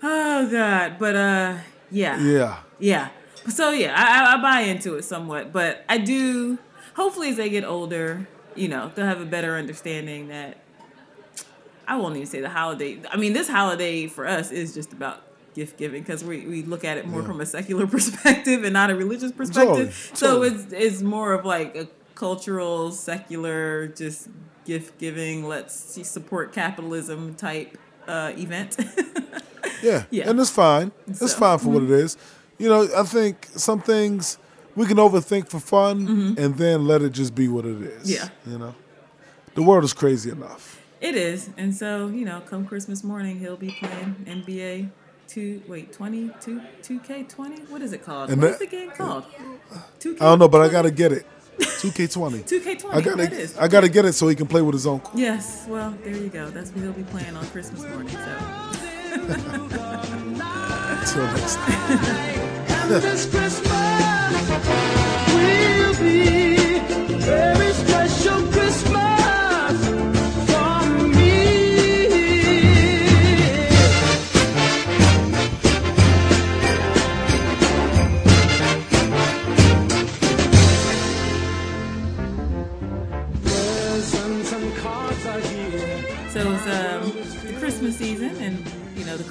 oh 0.03 0.49
god, 0.51 0.97
but 0.99 1.15
uh, 1.17 1.57
yeah, 1.91 2.19
Yeah. 2.21 2.57
yeah. 2.79 3.09
So 3.49 3.71
yeah, 3.71 3.93
I, 3.95 4.25
I- 4.25 4.35
I 4.39 4.43
buy 4.43 4.61
into 4.63 4.95
it 4.97 5.03
somewhat, 5.05 5.53
but 5.53 5.85
I 5.89 5.99
do. 5.99 6.59
Hopefully, 6.97 7.31
as 7.31 7.37
they 7.37 7.51
get 7.51 7.65
older, 7.65 8.27
you 8.55 8.69
know, 8.69 8.91
they'll 8.95 9.07
have 9.07 9.21
a 9.21 9.27
better 9.27 9.57
understanding 9.57 10.29
that. 10.29 10.59
I 11.87 11.97
won't 11.97 12.17
even 12.17 12.27
say 12.27 12.41
the 12.41 12.49
holiday. 12.49 13.01
I 13.11 13.17
mean, 13.17 13.33
this 13.33 13.49
holiday 13.49 14.07
for 14.07 14.27
us 14.27 14.51
is 14.51 14.75
just 14.75 14.93
about 14.93 15.23
gift 15.55 15.77
giving 15.79 16.03
because 16.03 16.25
we, 16.25 16.47
we 16.47 16.63
look 16.63 16.85
at 16.85 16.99
it 16.99 17.07
more 17.07 17.21
Yeah. 17.21 17.27
from 17.29 17.41
a 17.41 17.47
secular 17.47 17.87
perspective 17.97 18.65
and 18.65 18.73
not 18.73 18.91
a 18.91 18.95
religious 18.97 19.33
perspective. 19.33 20.11
Totally, 20.15 20.17
So 20.17 20.43
it's 20.43 20.73
it's 20.73 21.03
more 21.03 21.33
of 21.33 21.45
like 21.45 21.77
a 21.77 21.87
cultural, 22.15 22.91
secular, 22.91 23.89
just 23.89 24.29
gift 24.65 24.99
giving. 24.99 25.47
Let's 25.47 25.75
see, 25.75 26.03
support 26.05 26.53
capitalism 26.53 27.35
type 27.35 27.77
uh, 28.09 28.33
event. 28.37 28.77
Yeah. 29.83 30.05
Yeah. 30.11 30.31
And 30.31 30.41
it's 30.41 30.49
fine. 30.51 30.93
It's 31.07 31.19
So, 31.19 31.27
mm-hmm. 31.27 31.41
fine 31.41 31.59
for 31.59 31.69
what 31.69 31.83
it 31.83 31.91
is. 31.91 32.17
You 32.59 32.69
know, 32.71 32.89
I 32.97 33.03
think 33.03 33.49
some 33.55 33.81
things 33.83 34.39
we 34.75 34.87
can 34.87 34.97
overthink 34.97 35.49
for 35.51 35.61
fun 35.61 36.35
and 36.39 36.57
then 36.57 36.87
let 36.87 37.03
it 37.03 37.11
just 37.13 37.35
be 37.35 37.49
what 37.49 37.67
it 37.67 37.83
is. 37.83 38.09
Mm-hmm. 38.11 38.27
Yeah. 38.47 38.53
You 38.53 38.59
know? 38.59 38.75
The 39.55 39.63
world 39.63 39.85
is 39.85 39.93
crazy 39.93 40.31
enough. 40.31 40.81
It 41.01 41.17
is, 41.17 41.51
and 41.57 41.75
so 41.75 42.09
you 42.09 42.25
know, 42.25 42.41
come 42.41 42.65
Christmas 42.67 43.05
morning, 43.05 43.39
he'll 43.39 43.57
be 43.57 43.71
playing 43.73 44.17
NBA 44.27 44.89
two. 45.29 45.63
Wait, 45.69 45.93
twenty 45.93 46.31
two 46.41 46.61
two 46.83 46.99
K 47.01 47.25
twenty. 47.25 47.61
What 47.65 47.83
is 47.83 47.93
it 47.93 48.03
called? 48.05 48.31
And 48.31 48.41
What 48.41 48.53
is 48.53 48.59
that- 48.59 48.71
the 48.71 48.77
game 48.77 48.91
called? 48.91 49.25
Two 49.99 50.15
K. 50.15 50.21
I 50.21 50.25
don't 50.31 50.39
know, 50.39 50.49
but 50.49 50.61
I 50.63 50.69
gotta 50.69 50.91
get 50.91 51.13
it. 51.13 51.27
2K20. 51.59 52.47
Two 52.49 52.61
K 52.61 52.73
I 52.73 52.75
twenty. 52.75 53.01
That 53.03 53.17
gotta, 53.17 53.33
is. 53.39 53.57
I 53.59 53.69
gotta 53.69 53.89
get 53.89 54.05
it 54.05 54.15
so 54.15 54.27
he 54.27 54.35
can 54.35 54.47
play 54.49 54.61
with 54.61 54.73
his 54.75 54.89
uncle. 54.89 55.13
Yes. 55.19 55.67
Well, 55.69 55.95
there 56.03 56.17
you 56.17 56.29
go. 56.29 56.51
That's 56.51 56.71
what 56.73 56.83
he'll 56.83 56.93
be 56.93 57.05
playing 57.05 57.37
on 57.37 57.47
Christmas 57.49 57.83
morning. 57.83 58.09
So. 58.09 58.85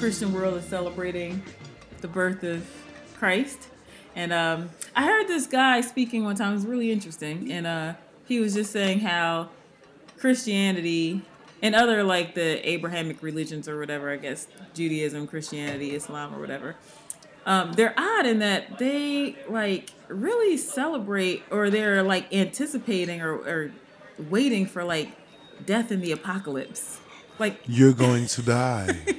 Christian 0.03 0.33
world 0.33 0.57
is 0.57 0.65
celebrating 0.65 1.41
the 2.01 2.09
birth 2.09 2.43
of 2.43 2.69
Christ. 3.17 3.69
And 4.17 4.33
um, 4.33 4.69
I 4.93 5.05
heard 5.05 5.29
this 5.29 5.47
guy 5.47 5.79
speaking 5.79 6.25
one 6.25 6.35
time; 6.35 6.51
it 6.51 6.55
was 6.55 6.65
really 6.65 6.91
interesting, 6.91 7.49
and 7.49 7.65
uh, 7.65 7.93
he 8.27 8.41
was 8.41 8.53
just 8.53 8.73
saying 8.73 8.99
how 8.99 9.47
Christianity 10.17 11.21
and 11.61 11.73
other 11.73 12.03
like 12.03 12.35
the 12.35 12.69
Abrahamic 12.69 13.23
religions 13.23 13.69
or 13.69 13.79
whatever, 13.79 14.11
I 14.11 14.17
guess 14.17 14.49
Judaism, 14.73 15.25
Christianity, 15.25 15.95
Islam, 15.95 16.35
or 16.35 16.39
whatever, 16.41 16.75
um, 17.45 17.71
they're 17.71 17.97
odd 17.97 18.25
in 18.25 18.39
that 18.39 18.79
they 18.79 19.37
like 19.47 19.89
really 20.09 20.57
celebrate 20.57 21.43
or 21.49 21.69
they're 21.69 22.03
like 22.03 22.33
anticipating 22.33 23.21
or, 23.21 23.35
or 23.35 23.71
waiting 24.29 24.65
for 24.65 24.83
like 24.83 25.11
death 25.65 25.93
in 25.93 26.01
the 26.01 26.11
apocalypse. 26.11 26.99
Like 27.39 27.61
You're 27.65 27.93
going 27.93 28.27
to 28.27 28.41
die. 28.41 28.97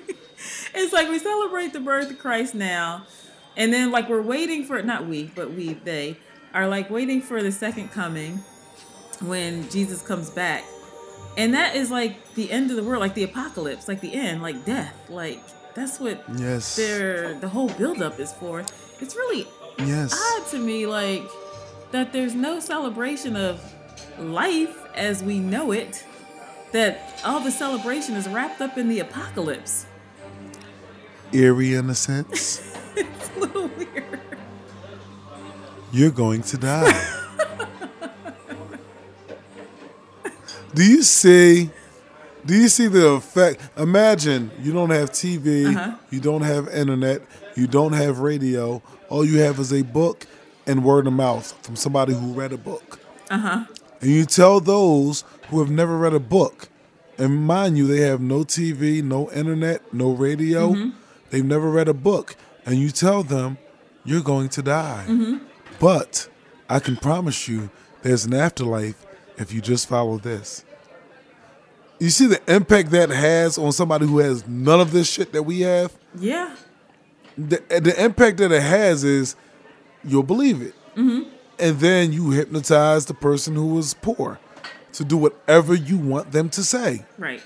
it's 0.74 0.92
like 0.92 1.08
we 1.08 1.18
celebrate 1.18 1.72
the 1.72 1.80
birth 1.80 2.10
of 2.10 2.18
Christ 2.18 2.54
now, 2.54 3.04
and 3.56 3.72
then 3.72 3.90
like 3.90 4.08
we're 4.08 4.22
waiting 4.22 4.64
for 4.64 4.80
not 4.82 5.06
we, 5.06 5.30
but 5.34 5.52
we 5.52 5.74
they 5.74 6.16
are 6.52 6.68
like 6.68 6.90
waiting 6.90 7.20
for 7.20 7.42
the 7.42 7.52
second 7.52 7.90
coming 7.90 8.38
when 9.20 9.68
Jesus 9.70 10.02
comes 10.02 10.30
back. 10.30 10.64
And 11.36 11.54
that 11.54 11.74
is 11.74 11.90
like 11.90 12.34
the 12.34 12.50
end 12.50 12.70
of 12.70 12.76
the 12.76 12.84
world, 12.84 13.00
like 13.00 13.14
the 13.14 13.24
apocalypse, 13.24 13.88
like 13.88 14.00
the 14.00 14.14
end, 14.14 14.40
like 14.42 14.64
death. 14.64 14.94
Like 15.10 15.40
that's 15.74 15.98
what 15.98 16.22
Yes. 16.36 16.76
their 16.76 17.34
the 17.34 17.48
whole 17.48 17.68
buildup 17.70 18.20
is 18.20 18.32
for. 18.32 18.60
It's 19.00 19.16
really 19.16 19.46
Yes. 19.78 20.14
odd 20.14 20.46
to 20.50 20.58
me, 20.58 20.86
like 20.86 21.24
that 21.90 22.12
there's 22.12 22.34
no 22.34 22.60
celebration 22.60 23.34
of 23.36 23.60
life 24.18 24.76
as 24.94 25.22
we 25.22 25.38
know 25.40 25.72
it. 25.72 26.04
That 26.72 27.20
all 27.24 27.40
the 27.40 27.50
celebration 27.50 28.14
is 28.14 28.28
wrapped 28.28 28.60
up 28.60 28.78
in 28.78 28.88
the 28.88 29.00
apocalypse. 29.00 29.86
Eerie 31.34 31.74
in 31.74 31.90
a 31.90 31.94
sense. 31.94 32.60
It's 32.96 33.30
a 33.36 33.40
little 33.40 33.68
weird. 33.76 34.20
You're 35.92 36.10
going 36.12 36.42
to 36.42 36.56
die. 36.56 37.20
do 40.74 40.84
you 40.84 41.02
see? 41.02 41.70
Do 42.46 42.54
you 42.54 42.68
see 42.68 42.86
the 42.88 43.08
effect? 43.08 43.60
Imagine 43.78 44.50
you 44.60 44.72
don't 44.72 44.90
have 44.90 45.10
TV, 45.10 45.66
Uh-huh. 45.74 45.96
you 46.10 46.20
don't 46.20 46.42
have 46.42 46.68
internet, 46.68 47.22
you 47.56 47.66
don't 47.66 47.94
have 47.94 48.18
radio. 48.20 48.82
All 49.08 49.24
you 49.24 49.38
have 49.38 49.58
is 49.58 49.72
a 49.72 49.82
book 49.82 50.26
and 50.66 50.84
word 50.84 51.06
of 51.06 51.12
mouth 51.14 51.52
from 51.62 51.74
somebody 51.76 52.12
who 52.14 52.32
read 52.32 52.52
a 52.52 52.58
book. 52.58 53.00
Uh 53.30 53.38
huh. 53.38 53.64
And 54.00 54.10
you 54.10 54.24
tell 54.26 54.60
those 54.60 55.24
who 55.48 55.60
have 55.60 55.70
never 55.70 55.96
read 55.96 56.12
a 56.14 56.20
book, 56.20 56.68
and 57.18 57.46
mind 57.46 57.78
you, 57.78 57.86
they 57.86 58.00
have 58.02 58.20
no 58.20 58.40
TV, 58.44 59.02
no 59.02 59.30
internet, 59.32 59.92
no 59.94 60.10
radio, 60.12 60.74
they've 61.34 61.44
never 61.44 61.68
read 61.68 61.88
a 61.88 61.94
book, 61.94 62.36
and 62.64 62.76
you 62.76 62.90
tell 62.90 63.24
them 63.24 63.58
you're 64.04 64.22
going 64.22 64.48
to 64.50 64.62
die. 64.62 65.04
But 65.80 66.28
I 66.70 66.78
can 66.78 66.96
promise 66.96 67.48
you 67.48 67.70
there's 68.02 68.24
an 68.24 68.34
afterlife 68.34 69.04
if 69.36 69.52
you 69.52 69.60
just 69.60 69.88
follow 69.88 70.18
this. 70.18 70.64
You 71.98 72.10
see 72.10 72.26
the 72.26 72.40
impact 72.52 72.90
that 72.92 73.10
has 73.10 73.58
on 73.58 73.72
somebody 73.72 74.06
who 74.06 74.18
has 74.18 74.46
none 74.46 74.80
of 74.80 74.92
this 74.92 75.10
shit 75.10 75.32
that 75.32 75.42
we 75.42 75.62
have? 75.62 75.92
Yeah. 76.16 76.54
the 77.36 77.60
the 77.68 77.94
impact 78.02 78.36
that 78.38 78.52
it 78.52 78.62
has 78.62 79.02
is 79.02 79.34
you'll 80.04 80.22
believe 80.22 80.62
it, 80.62 80.74
mm-hmm. 80.94 81.28
and 81.58 81.80
then 81.80 82.12
you 82.12 82.30
hypnotize 82.30 83.06
the 83.06 83.14
person 83.14 83.56
who 83.56 83.74
was 83.74 83.94
poor 83.94 84.38
to 84.92 85.04
do 85.04 85.16
whatever 85.16 85.74
you 85.74 85.98
want 85.98 86.30
them 86.30 86.48
to 86.50 86.62
say, 86.62 87.04
Right. 87.18 87.42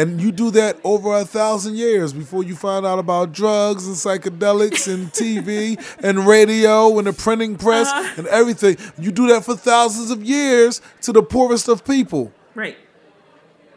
And 0.00 0.20
you 0.20 0.30
do 0.32 0.50
that 0.52 0.78
over 0.84 1.10
a 1.16 1.24
thousand 1.24 1.76
years 1.76 2.12
before 2.12 2.42
you 2.42 2.54
find 2.56 2.84
out 2.86 2.98
about 2.98 3.32
drugs 3.32 3.86
and 3.86 3.96
psychedelics 3.96 4.92
and 4.92 5.12
TV 5.20 5.76
and 6.02 6.26
radio 6.26 6.96
and 6.98 7.06
the 7.06 7.12
printing 7.12 7.56
press 7.56 7.88
Uh-huh. 7.88 8.14
and 8.18 8.26
everything. 8.28 8.76
You 8.98 9.10
do 9.12 9.26
that 9.28 9.44
for 9.44 9.54
thousands 9.56 10.10
of 10.10 10.22
years 10.22 10.80
to 11.02 11.12
the 11.12 11.22
poorest 11.22 11.68
of 11.68 11.84
people, 11.84 12.32
Right. 12.54 12.76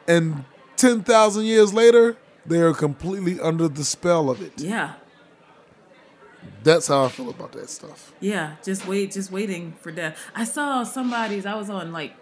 and 0.07 0.45
ten 0.75 1.03
thousand 1.03 1.45
years 1.45 1.73
later. 1.73 2.17
They 2.45 2.59
are 2.59 2.73
completely 2.73 3.39
under 3.39 3.69
the 3.69 3.85
spell 3.85 4.29
of 4.29 4.41
it. 4.41 4.53
Yeah. 4.59 4.95
That's 6.63 6.87
how 6.87 7.05
I 7.05 7.09
feel 7.09 7.29
about 7.29 7.51
that 7.53 7.69
stuff. 7.69 8.11
Yeah. 8.19 8.55
Just 8.63 8.85
wait. 8.87 9.11
Just 9.13 9.31
waiting 9.31 9.73
for 9.79 9.91
death. 9.91 10.17
I 10.35 10.43
saw 10.43 10.83
somebody's. 10.83 11.45
I 11.45 11.55
was 11.55 11.69
on 11.69 11.91
like 11.93 12.13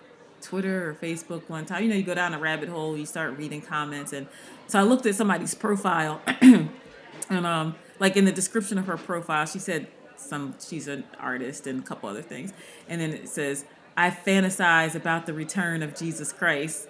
Twitter 0.41 0.89
or 0.89 0.93
Facebook 0.93 1.49
one 1.49 1.65
time. 1.65 1.83
You 1.83 1.89
know, 1.89 1.95
you 1.95 2.03
go 2.03 2.15
down 2.15 2.33
a 2.33 2.39
rabbit 2.39 2.69
hole. 2.69 2.97
You 2.97 3.05
start 3.05 3.37
reading 3.37 3.61
comments, 3.61 4.13
and 4.13 4.27
so 4.67 4.79
I 4.79 4.83
looked 4.83 5.05
at 5.05 5.15
somebody's 5.15 5.53
profile, 5.53 6.21
and 6.41 7.45
um, 7.45 7.75
like 7.99 8.17
in 8.17 8.25
the 8.25 8.31
description 8.31 8.77
of 8.77 8.87
her 8.87 8.97
profile, 8.97 9.45
she 9.45 9.59
said 9.59 9.87
some. 10.15 10.55
She's 10.59 10.87
an 10.87 11.03
artist 11.19 11.67
and 11.67 11.83
a 11.83 11.85
couple 11.85 12.09
other 12.09 12.21
things, 12.21 12.53
and 12.87 12.99
then 12.99 13.11
it 13.11 13.29
says, 13.29 13.65
"I 13.95 14.09
fantasize 14.09 14.95
about 14.95 15.25
the 15.25 15.33
return 15.33 15.83
of 15.83 15.95
Jesus 15.95 16.31
Christ." 16.33 16.87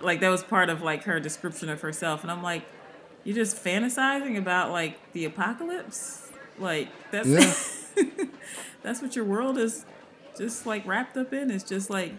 Like 0.00 0.20
that 0.20 0.28
was 0.28 0.42
part 0.42 0.68
of 0.68 0.82
like 0.82 1.04
her 1.04 1.20
description 1.20 1.68
of 1.68 1.80
herself, 1.80 2.22
and 2.22 2.30
I'm 2.30 2.42
like, 2.42 2.64
you're 3.24 3.36
just 3.36 3.62
fantasizing 3.62 4.36
about 4.36 4.70
like 4.70 5.12
the 5.12 5.24
apocalypse. 5.24 6.30
Like 6.58 6.88
that's 7.10 7.28
Yeah. 7.96 8.24
that's 8.82 9.00
what 9.00 9.16
your 9.16 9.24
world 9.24 9.58
is 9.58 9.84
just 10.36 10.66
like 10.66 10.86
wrapped 10.86 11.16
up 11.16 11.32
in. 11.32 11.50
It's 11.50 11.64
just 11.64 11.90
like 11.90 12.12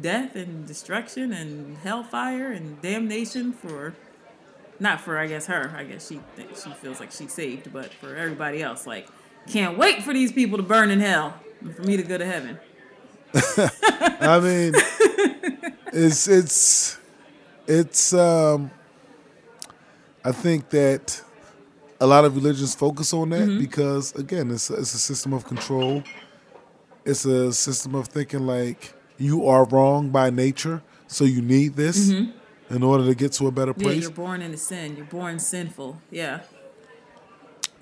death 0.00 0.36
and 0.36 0.66
destruction 0.66 1.32
and 1.32 1.76
hellfire 1.78 2.52
and 2.52 2.80
damnation 2.82 3.52
for 3.52 3.94
not 4.78 5.00
for 5.00 5.18
I 5.18 5.26
guess 5.26 5.46
her. 5.46 5.74
I 5.76 5.84
guess 5.84 6.08
she 6.08 6.20
thinks 6.34 6.64
she 6.64 6.70
feels 6.70 7.00
like 7.00 7.10
she's 7.12 7.32
saved, 7.32 7.72
but 7.72 7.92
for 7.94 8.14
everybody 8.14 8.62
else, 8.62 8.86
like 8.86 9.08
can't 9.46 9.78
wait 9.78 10.02
for 10.02 10.12
these 10.12 10.32
people 10.32 10.56
to 10.58 10.62
burn 10.62 10.90
in 10.90 11.00
hell 11.00 11.34
and 11.60 11.74
for 11.74 11.82
me 11.82 11.96
to 11.96 12.02
go 12.02 12.18
to 12.18 12.26
heaven. 12.26 12.58
I 13.34 14.40
mean, 14.40 14.72
it's 15.92 16.28
it's 16.28 16.98
it's. 17.66 18.12
Um, 18.14 18.70
I 20.24 20.32
think 20.32 20.70
that 20.70 21.22
a 22.00 22.06
lot 22.06 22.24
of 22.24 22.34
religions 22.34 22.74
focus 22.74 23.12
on 23.12 23.30
that 23.30 23.58
because 23.58 24.12
again, 24.14 24.50
it's 24.50 24.70
a, 24.70 24.74
it's 24.74 24.94
a 24.94 24.98
system 24.98 25.32
of 25.32 25.44
control. 25.44 26.02
It's 27.04 27.24
a 27.24 27.52
system 27.52 27.94
of 27.94 28.08
thinking 28.08 28.46
like 28.46 28.92
you 29.18 29.46
are 29.46 29.64
wrong 29.64 30.10
by 30.10 30.30
nature, 30.30 30.82
so 31.06 31.24
you 31.24 31.42
need 31.42 31.74
this 31.74 32.10
mm-hmm. 32.10 32.74
in 32.74 32.82
order 32.82 33.04
to 33.06 33.14
get 33.14 33.32
to 33.32 33.46
a 33.46 33.50
better 33.50 33.72
place. 33.74 33.96
Yeah, 33.96 34.02
you're 34.02 34.10
born 34.10 34.42
into 34.42 34.58
sin. 34.58 34.96
You're 34.96 35.06
born 35.06 35.38
sinful. 35.38 36.00
Yeah. 36.10 36.40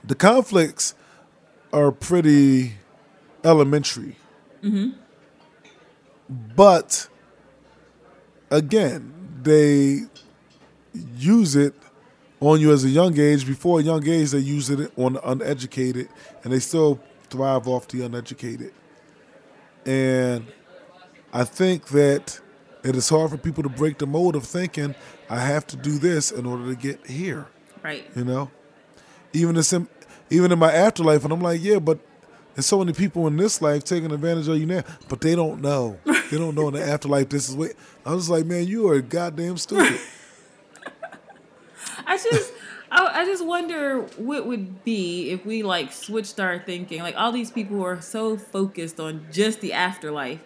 the 0.07 0.15
conflicts 0.15 0.95
are 1.73 1.91
pretty 1.91 2.75
elementary. 3.43 4.17
Mm-hmm. 4.63 4.99
But 6.55 7.09
again, 8.51 9.13
they 9.43 10.03
use 11.17 11.57
it 11.57 11.75
on 12.41 12.61
you 12.61 12.73
as 12.73 12.85
a 12.85 12.89
young 12.89 13.19
age. 13.19 13.47
Before 13.47 13.81
a 13.81 13.83
young 13.83 14.07
age, 14.07 14.31
they 14.31 14.39
use 14.39 14.71
it 14.71 14.93
on 14.97 15.15
the 15.15 15.31
uneducated, 15.31 16.09
and 16.43 16.53
they 16.53 16.61
still 16.61 17.01
thrive 17.29 17.67
off 17.69 17.89
the 17.89 18.03
uneducated. 18.03 18.73
And 19.85 20.47
I 21.35 21.45
think 21.45 21.89
that 21.89 22.41
it 22.83 22.95
is 22.97 23.09
hard 23.11 23.31
for 23.31 23.37
people 23.37 23.63
to 23.65 23.69
break 23.69 23.99
the 23.99 24.07
mold 24.07 24.37
of 24.37 24.45
thinking, 24.45 24.95
I 25.29 25.41
have 25.41 25.67
to 25.69 25.77
do 25.77 25.99
this 25.99 26.31
in 26.31 26.47
order 26.47 26.67
to 26.67 26.77
get 26.77 27.07
here 27.07 27.49
Right. 27.83 28.05
you 28.17 28.25
know 28.25 28.51
even 29.35 29.57
in 29.57 29.63
sim- 29.63 29.89
even 30.31 30.51
in 30.53 30.59
my 30.59 30.73
afterlife 30.73 31.23
and 31.25 31.33
i'm 31.35 31.41
like 31.43 31.63
yeah 31.63 31.79
but 31.79 31.99
there's 32.55 32.65
so 32.65 32.79
many 32.79 32.93
people 32.95 33.27
in 33.27 33.37
this 33.37 33.61
life 33.61 33.85
taking 33.85 34.11
advantage 34.13 34.49
of 34.49 34.57
you 34.59 34.65
now 34.65 34.83
but 35.09 35.21
they 35.21 35.35
don't 35.35 35.61
know 35.61 35.99
They 36.31 36.39
don't 36.39 36.55
know 36.55 36.69
in 36.69 36.75
the 36.75 36.83
afterlife 36.95 37.29
this 37.29 37.49
is 37.51 37.55
what. 37.57 37.73
I 38.07 38.15
was 38.15 38.31
like, 38.31 38.47
man, 38.47 38.67
you 38.67 38.89
are 38.89 39.01
goddamn 39.03 39.57
stupid. 39.59 40.01
I 42.07 42.17
just 42.17 42.53
I, 42.91 43.07
I 43.21 43.25
just 43.25 43.45
wonder 43.45 44.03
what 44.17 44.47
would 44.47 44.85
be 44.85 45.31
if 45.31 45.45
we 45.45 45.63
like 45.63 45.93
switched 45.93 46.39
our 46.41 46.59
thinking. 46.59 47.03
Like 47.03 47.17
all 47.17 47.33
these 47.33 47.51
people 47.51 47.77
who 47.77 47.85
are 47.85 48.01
so 48.01 48.37
focused 48.37 49.01
on 49.01 49.27
just 49.33 49.61
the 49.61 49.73
afterlife, 49.73 50.41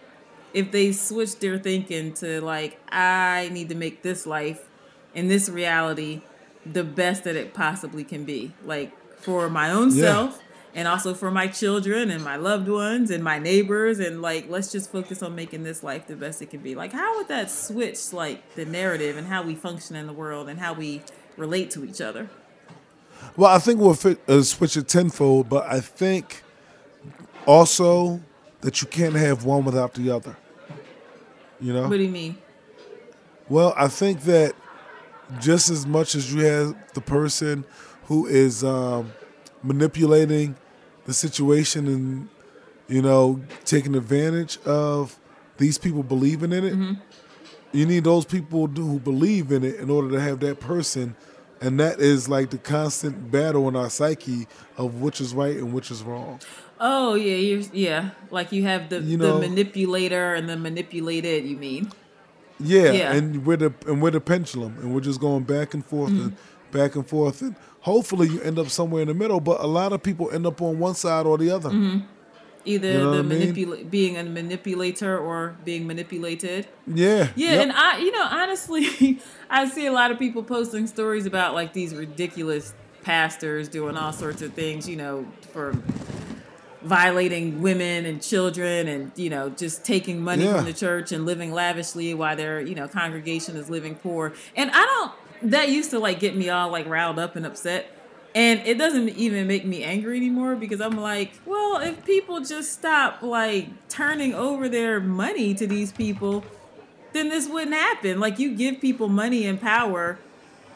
if 0.53 0.71
they 0.71 0.91
switch 0.91 1.39
their 1.39 1.57
thinking 1.59 2.13
to 2.15 2.41
like 2.41 2.79
I 2.91 3.49
need 3.51 3.69
to 3.69 3.75
make 3.75 4.01
this 4.01 4.25
life 4.25 4.67
and 5.15 5.29
this 5.29 5.49
reality 5.49 6.21
the 6.65 6.83
best 6.83 7.23
that 7.23 7.35
it 7.35 7.53
possibly 7.53 8.03
can 8.03 8.23
be. 8.25 8.53
Like 8.63 8.91
for 9.17 9.49
my 9.49 9.71
own 9.71 9.89
Yeah. 9.95 10.03
self 10.03 10.41
and 10.75 10.87
also 10.87 11.13
for 11.13 11.31
my 11.31 11.47
children 11.47 12.11
and 12.11 12.23
my 12.23 12.35
loved 12.35 12.67
ones 12.67 13.09
and 13.11 13.23
my 13.23 13.39
neighbors 13.39 13.99
and 13.99 14.21
like 14.21 14.49
let's 14.49 14.71
just 14.71 14.91
focus 14.91 15.21
on 15.23 15.35
making 15.35 15.63
this 15.63 15.83
life 15.83 16.07
the 16.07 16.15
best 16.15 16.41
it 16.41 16.49
can 16.49 16.61
be. 16.61 16.75
Like 16.75 16.91
how 16.93 17.17
would 17.17 17.27
that 17.27 17.49
switch 17.49 18.13
like 18.13 18.55
the 18.55 18.65
narrative 18.65 19.17
and 19.17 19.27
how 19.27 19.41
we 19.43 19.55
function 19.55 19.95
in 19.95 20.07
the 20.07 20.13
world 20.13 20.47
and 20.49 20.59
how 20.59 20.73
we 20.73 21.01
relate 21.37 21.71
to 21.71 21.83
each 21.85 22.01
other? 22.01 22.29
Well, 23.35 23.49
I 23.53 23.59
think 23.59 23.79
we'll 23.79 23.93
fit, 23.95 24.19
uh, 24.29 24.41
switch 24.43 24.77
it 24.77 24.87
tenfold, 24.87 25.49
but 25.49 25.65
I 25.67 25.81
think 25.81 26.43
also 27.45 28.21
that 28.61 28.81
you 28.81 28.87
can't 28.87 29.15
have 29.15 29.45
one 29.45 29.63
without 29.65 29.93
the 29.93 30.11
other. 30.11 30.35
You 31.59 31.73
know? 31.73 31.87
What 31.89 31.97
do 31.97 32.03
you 32.03 32.09
mean? 32.09 32.37
Well, 33.49 33.73
I 33.77 33.87
think 33.87 34.21
that 34.21 34.53
just 35.39 35.69
as 35.69 35.85
much 35.85 36.15
as 36.15 36.33
you 36.33 36.41
have 36.45 36.75
the 36.93 37.01
person 37.01 37.65
who 38.05 38.25
is 38.27 38.63
um, 38.63 39.11
manipulating 39.63 40.55
the 41.05 41.13
situation 41.13 41.87
and 41.87 42.29
you 42.87 43.01
know 43.01 43.39
taking 43.65 43.95
advantage 43.95 44.57
of 44.65 45.19
these 45.57 45.77
people 45.77 46.03
believing 46.03 46.51
in 46.53 46.63
it, 46.63 46.97
you 47.71 47.85
need 47.85 48.03
those 48.03 48.25
people 48.25 48.67
who 48.67 48.99
believe 48.99 49.51
in 49.51 49.63
it 49.63 49.75
in 49.75 49.89
order 49.89 50.09
to 50.11 50.19
have 50.19 50.39
that 50.39 50.59
person, 50.59 51.15
and 51.61 51.79
that 51.79 51.99
is 51.99 52.29
like 52.29 52.49
the 52.49 52.57
constant 52.57 53.29
battle 53.31 53.67
in 53.67 53.75
our 53.75 53.89
psyche 53.89 54.47
of 54.77 55.01
which 55.01 55.19
is 55.21 55.33
right 55.33 55.57
and 55.57 55.73
which 55.73 55.91
is 55.91 56.01
wrong. 56.03 56.39
Oh 56.79 57.15
yeah, 57.15 57.35
you're 57.35 57.63
yeah. 57.73 58.09
Like 58.31 58.51
you 58.51 58.63
have 58.63 58.89
the 58.89 58.99
You 59.01 59.17
the 59.17 59.39
manipulator 59.39 60.33
and 60.33 60.47
the 60.47 60.55
manipulated. 60.57 61.45
You 61.45 61.57
mean? 61.57 61.91
Yeah, 62.59 62.91
Yeah. 62.91 63.13
and 63.13 63.45
we're 63.45 63.57
the 63.57 63.73
and 63.87 64.01
we're 64.01 64.11
the 64.11 64.21
pendulum, 64.21 64.77
and 64.81 64.93
we're 64.93 65.01
just 65.01 65.19
going 65.19 65.43
back 65.43 65.73
and 65.73 65.85
forth 65.85 66.09
and 66.11 66.31
Mm-hmm. 66.31 66.77
back 66.77 66.95
and 66.95 67.05
forth, 67.07 67.41
and 67.41 67.55
hopefully 67.81 68.27
you 68.29 68.41
end 68.41 68.59
up 68.59 68.69
somewhere 68.69 69.01
in 69.01 69.07
the 69.07 69.13
middle. 69.13 69.39
But 69.39 69.61
a 69.61 69.67
lot 69.67 69.93
of 69.93 70.03
people 70.03 70.29
end 70.31 70.45
up 70.45 70.61
on 70.61 70.79
one 70.79 70.95
side 70.95 71.25
or 71.25 71.37
the 71.37 71.51
other. 71.51 71.69
Mm-hmm. 71.69 71.99
Either 72.65 72.91
You 72.91 72.97
know 72.97 73.17
the 73.17 73.23
mean? 73.23 73.55
manipula- 73.55 73.89
being 73.89 74.17
a 74.17 74.23
manipulator 74.23 75.17
or 75.17 75.55
being 75.63 75.87
manipulated. 75.87 76.67
Yeah, 76.85 77.29
Yeah, 77.35 77.51
yep. 77.53 77.61
and 77.63 77.71
I, 77.71 77.97
you 77.99 78.11
know, 78.11 78.23
honestly, 78.29 79.19
I 79.49 79.67
see 79.69 79.85
a 79.85 79.93
lot 79.93 80.11
of 80.11 80.19
people 80.19 80.43
posting 80.43 80.85
stories 80.87 81.25
about 81.25 81.53
like 81.53 81.71
these 81.71 81.95
ridiculous 81.95 82.73
pastors 83.03 83.69
doing 83.69 83.95
all 83.95 84.11
sorts 84.11 84.41
of 84.41 84.53
things, 84.53 84.87
you 84.89 84.97
know, 84.97 85.25
for 85.53 85.73
violating 86.81 87.61
women 87.61 88.05
and 88.05 88.21
children 88.21 88.87
and 88.87 89.11
you 89.15 89.29
know 89.29 89.49
just 89.49 89.83
taking 89.83 90.21
money 90.21 90.45
Yeah. 90.45 90.55
from 90.57 90.65
the 90.65 90.73
church 90.73 91.11
and 91.11 91.25
living 91.25 91.51
lavishly 91.51 92.13
while 92.13 92.35
their 92.35 92.61
you 92.61 92.73
know 92.75 92.87
congregation 92.87 93.57
is 93.57 93.69
living 93.69 93.95
poor. 93.95 94.33
And 94.55 94.71
i 94.73 94.85
don't 94.85 95.51
that 95.51 95.69
used 95.69 95.89
to 95.91 95.99
like 95.99 96.19
get 96.19 96.35
me 96.35 96.49
all 96.49 96.69
like 96.71 96.85
riled 96.87 97.19
up 97.19 97.35
and 97.35 97.45
upset. 97.45 97.95
And 98.35 98.59
it 98.67 98.77
doesn't 98.77 99.09
even 99.09 99.47
make 99.47 99.65
me 99.65 99.83
angry 99.83 100.15
anymore 100.17 100.55
because 100.55 100.79
i'm 100.81 100.95
like 100.97 101.31
well 101.45 101.79
if 101.81 102.05
people 102.05 102.39
just 102.41 102.71
stop 102.73 103.21
like 103.21 103.67
turning 103.89 104.33
over 104.33 104.69
their 104.69 104.99
money 104.99 105.53
to 105.55 105.67
these 105.67 105.91
people 105.91 106.43
then 107.11 107.29
this 107.29 107.47
wouldn't 107.49 107.73
happen. 107.75 108.19
Like 108.19 108.37
you 108.37 108.55
give 108.55 108.79
people 108.79 109.09
money 109.09 109.47
and 109.47 109.59
power 109.59 110.19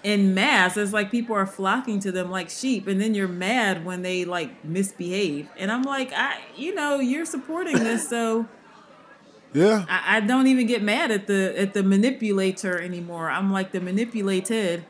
in 0.04 0.34
mass 0.34 0.76
it's 0.76 0.92
like 0.92 1.10
people 1.12 1.34
are 1.36 1.46
flocking 1.46 2.00
to 2.00 2.12
them 2.12 2.30
like 2.30 2.50
sheep 2.50 2.88
and 2.88 3.00
then 3.00 3.14
you're 3.14 3.28
mad 3.28 3.86
when 3.86 4.02
they 4.02 4.26
like 4.26 4.64
misbehave 4.66 5.48
and 5.58 5.72
i'm 5.72 5.84
like 5.84 6.12
i 6.14 6.38
you 6.58 6.76
know 6.76 7.00
you're 7.00 7.26
supporting 7.26 7.76
this 7.80 8.10
so 8.10 8.46
yeah, 9.54 9.86
I, 9.88 10.18
I 10.18 10.20
don't 10.20 10.48
even 10.48 10.68
get 10.68 10.82
mad 10.84 11.10
at 11.12 11.28
the 11.28 11.54
at 11.58 11.74
the 11.74 11.84
manipulator 11.84 12.82
anymore 12.82 13.30
i'm 13.30 13.52
like 13.52 13.72
the 13.72 13.80
manipulated 13.80 14.84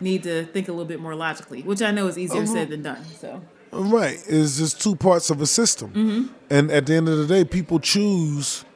need 0.00 0.22
to 0.24 0.44
think 0.46 0.68
a 0.68 0.72
little 0.72 0.84
bit 0.86 1.00
more 1.00 1.14
logically 1.14 1.62
which 1.62 1.80
i 1.80 1.90
know 1.90 2.06
is 2.08 2.18
easier 2.18 2.42
Uh-huh. 2.42 2.52
said 2.52 2.68
than 2.70 2.82
done 2.82 3.04
so 3.20 3.40
right. 3.70 4.22
It's 4.28 4.58
just 4.58 4.82
two 4.82 4.94
parts 4.96 5.30
of 5.30 5.40
a 5.40 5.46
system, 5.46 5.90
Mm-hmm. 5.92 6.32
and 6.50 6.70
at 6.70 6.84
the 6.84 6.94
end 6.94 7.08
of 7.08 7.16
the 7.16 7.26
day, 7.26 7.42
people 7.42 7.78
choose. 7.80 8.66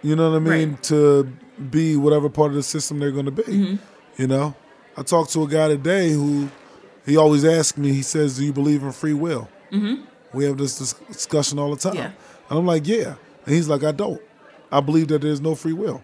You 0.00 0.16
know 0.16 0.30
what 0.30 0.36
I 0.36 0.40
mean 0.40 0.70
Right. 0.70 0.82
to 0.84 1.24
be 1.70 1.96
whatever 1.98 2.30
part 2.30 2.48
of 2.48 2.54
the 2.54 2.62
system 2.62 2.98
they're 2.98 3.10
going 3.12 3.26
to 3.26 3.30
be. 3.30 3.42
Mm-hmm. 3.42 3.76
You 4.22 4.26
know, 4.26 4.54
I 5.00 5.02
talked 5.02 5.32
to 5.32 5.42
a 5.44 5.48
guy 5.48 5.68
today 5.68 6.10
who 6.12 6.50
he 7.06 7.16
always 7.16 7.42
asks 7.44 7.78
me. 7.78 7.92
He 7.92 8.02
says, 8.02 8.36
"Do 8.36 8.44
you 8.44 8.52
believe 8.52 8.82
in 8.82 8.92
free 8.92 9.14
will?" 9.14 9.48
Mm-hmm. 9.72 10.04
We 10.36 10.44
have 10.44 10.58
this 10.58 10.92
discussion 11.08 11.58
all 11.58 11.70
the 11.74 11.80
time, 11.80 11.96
Yeah. 11.96 12.10
and 12.50 12.58
I'm 12.58 12.66
like, 12.66 12.86
"Yeah," 12.86 13.14
and 13.46 13.54
he's 13.54 13.66
like, 13.66 13.82
"I 13.82 13.92
don't. 13.92 14.20
I 14.70 14.80
believe 14.80 15.08
that 15.08 15.22
there's 15.22 15.40
no 15.40 15.54
free 15.54 15.72
will." 15.72 16.02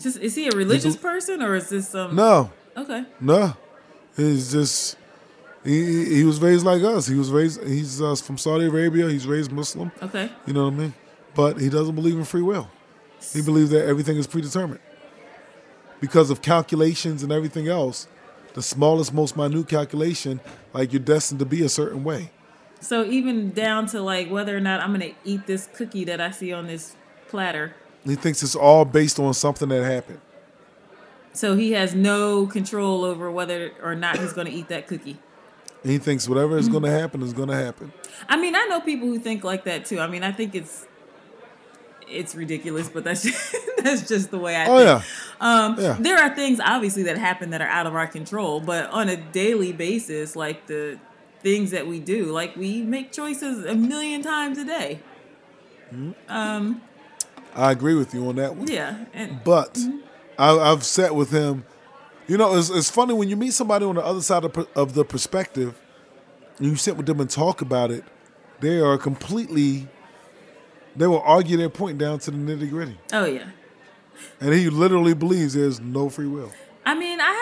just 0.00 0.18
is 0.18 0.34
he 0.34 0.48
a 0.48 0.50
religious 0.56 0.96
person 0.96 1.40
or 1.42 1.54
is 1.54 1.68
this 1.68 1.94
um 1.94 2.16
No, 2.16 2.50
okay 2.76 3.04
no, 3.20 3.54
he's 4.16 4.50
just 4.50 4.96
he, 5.62 5.84
he- 5.84 6.14
he 6.16 6.24
was 6.24 6.40
raised 6.40 6.64
like 6.64 6.82
us. 6.82 7.06
He 7.06 7.14
was 7.14 7.30
raised. 7.30 7.62
He's 7.64 8.00
uh, 8.02 8.16
from 8.16 8.36
Saudi 8.38 8.64
Arabia. 8.66 9.08
He's 9.08 9.26
raised 9.28 9.52
Muslim. 9.52 9.92
okay 10.02 10.28
You 10.46 10.54
know 10.54 10.64
what 10.64 10.72
I 10.74 10.76
mean? 10.76 10.94
But 11.34 11.60
he 11.60 11.68
doesn't 11.68 11.94
believe 11.94 12.16
in 12.16 12.24
free 12.24 12.42
will. 12.42 12.66
He 13.32 13.42
believes 13.42 13.70
that 13.70 13.84
everything 13.86 14.16
is 14.16 14.26
predetermined 14.26 14.80
because 16.02 16.28
of 16.30 16.42
calculations 16.42 17.22
and 17.22 17.32
everything 17.32 17.68
else. 17.68 18.08
The 18.54 18.62
smallest, 18.62 19.14
most 19.14 19.36
minute 19.36 19.68
calculation, 19.68 20.40
like 20.74 20.92
you're 20.92 21.00
destined 21.00 21.38
to 21.38 21.46
be 21.46 21.62
a 21.62 21.68
certain 21.70 22.04
way. 22.04 22.30
so 22.80 23.04
even 23.04 23.52
down 23.52 23.86
to 23.86 24.02
like 24.02 24.28
whether 24.28 24.56
or 24.56 24.60
not 24.60 24.80
i'm 24.80 24.90
gonna 24.92 25.12
eat 25.24 25.46
this 25.46 25.68
cookie 25.72 26.04
that 26.04 26.20
i 26.20 26.30
see 26.32 26.52
on 26.52 26.66
this 26.66 26.96
platter 27.28 27.74
He 28.04 28.16
thinks 28.16 28.42
it's 28.42 28.56
all 28.56 28.84
based 28.84 29.20
on 29.20 29.32
something 29.34 29.68
that 29.68 29.84
happened. 29.84 30.20
So 31.32 31.56
he 31.56 31.72
has 31.72 31.94
no 31.94 32.46
control 32.46 33.04
over 33.04 33.30
whether 33.30 33.70
or 33.82 33.94
not 33.94 34.18
he's 34.18 34.32
to 34.48 34.52
eat 34.52 34.68
that 34.68 34.86
cookie. 34.88 35.18
He 35.84 35.98
thinks 35.98 36.28
whatever 36.28 36.58
is 36.58 36.66
mm-hmm. 36.66 36.72
going 36.72 36.84
to 36.84 36.90
happen 36.90 37.22
is 37.22 37.32
to 37.32 37.56
happen. 37.56 37.92
I 38.28 38.36
mean, 38.36 38.54
I 38.54 38.66
know 38.66 38.80
people 38.80 39.08
who 39.08 39.18
think 39.18 39.44
like 39.44 39.64
that 39.64 39.84
too. 39.86 40.00
I 40.00 40.08
mean, 40.08 40.24
I 40.24 40.32
think 40.32 40.54
it's 40.54 40.86
it's 42.08 42.34
ridiculous, 42.34 42.88
but 42.88 43.04
that's 43.04 43.22
that's 43.82 44.06
just 44.08 44.30
the 44.30 44.38
way 44.38 44.56
I 44.56 44.66
Oh 44.66 44.76
think. 44.76 44.86
yeah, 44.86 45.02
Um, 45.42 45.76
Yeah. 45.78 45.96
There 45.98 46.16
are 46.18 46.34
things 46.34 46.60
obviously 46.60 47.02
that 47.04 47.18
happen 47.18 47.50
that 47.50 47.60
are 47.60 47.68
out 47.68 47.86
of 47.86 47.94
our 47.94 48.06
control, 48.06 48.60
but 48.60 48.88
on 48.90 49.08
a 49.08 49.16
daily 49.16 49.72
basis, 49.72 50.34
like 50.36 50.66
the 50.68 50.98
things 51.42 51.72
that 51.72 51.86
we 51.86 51.98
do, 52.00 52.26
like 52.26 52.54
we 52.56 52.82
make 52.82 53.10
choices 53.12 53.64
a 53.66 53.74
million 53.74 54.22
times 54.22 54.56
a 54.58 54.64
day. 54.64 55.00
I 57.54 57.70
agree 57.72 57.94
with 57.94 58.14
you 58.14 58.26
on 58.28 58.36
that 58.36 58.56
one. 58.56 58.68
Yeah, 58.68 59.04
and 59.12 59.42
But 59.44 59.74
Mm-hmm. 59.74 59.98
I, 60.38 60.58
I've 60.72 60.84
sat 60.84 61.14
with 61.14 61.30
him. 61.30 61.64
You 62.26 62.38
know, 62.38 62.56
it's, 62.56 62.70
it's 62.70 62.90
funny 62.90 63.12
when 63.12 63.28
you 63.28 63.36
meet 63.36 63.52
somebody 63.52 63.84
on 63.84 63.96
the 63.96 64.04
other 64.04 64.22
side 64.22 64.44
of, 64.44 64.56
of 64.74 64.94
the 64.94 65.04
perspective, 65.04 65.78
and 66.58 66.68
you 66.68 66.76
sit 66.76 66.96
with 66.96 67.04
them 67.06 67.20
and 67.20 67.28
talk 67.28 67.60
about 67.60 67.90
it. 67.90 68.04
They 68.60 68.78
are 68.80 68.96
completely. 68.96 69.88
They 70.96 71.06
will 71.06 71.20
argue 71.22 71.56
their 71.56 71.68
point 71.68 71.98
down 71.98 72.18
to 72.20 72.30
the 72.30 72.36
nitty 72.38 72.70
gritty, 72.70 72.98
oh 73.12 73.24
yeah. 73.24 73.48
And 74.40 74.52
he 74.54 74.68
literally 74.70 75.14
believes 75.14 75.54
there's 75.54 75.80
no 75.80 76.08
free 76.08 76.26
will. 76.26 76.52
I 76.84 76.94
mean, 76.94 77.20
I 77.20 77.32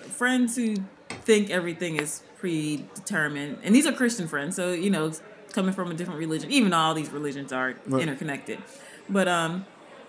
have 0.00 0.12
friends 0.12 0.56
who 0.56 0.76
think 1.22 1.50
everything 1.50 1.96
is 1.96 2.22
predetermined, 2.38 3.58
and 3.62 3.74
these 3.74 3.86
are 3.86 3.92
Christian 3.92 4.28
friends, 4.28 4.56
so 4.56 4.72
you 4.72 4.90
know, 4.90 5.12
coming 5.52 5.72
from 5.74 5.90
a 5.90 5.94
different 5.94 6.20
religion, 6.20 6.50
even 6.50 6.70
though 6.70 6.76
all 6.76 6.94
these 6.94 7.10
religions 7.10 7.52
are 7.52 7.74
Right. 7.86 8.02
interconnected. 8.02 8.58
But 9.08 9.26
um, 9.28 9.66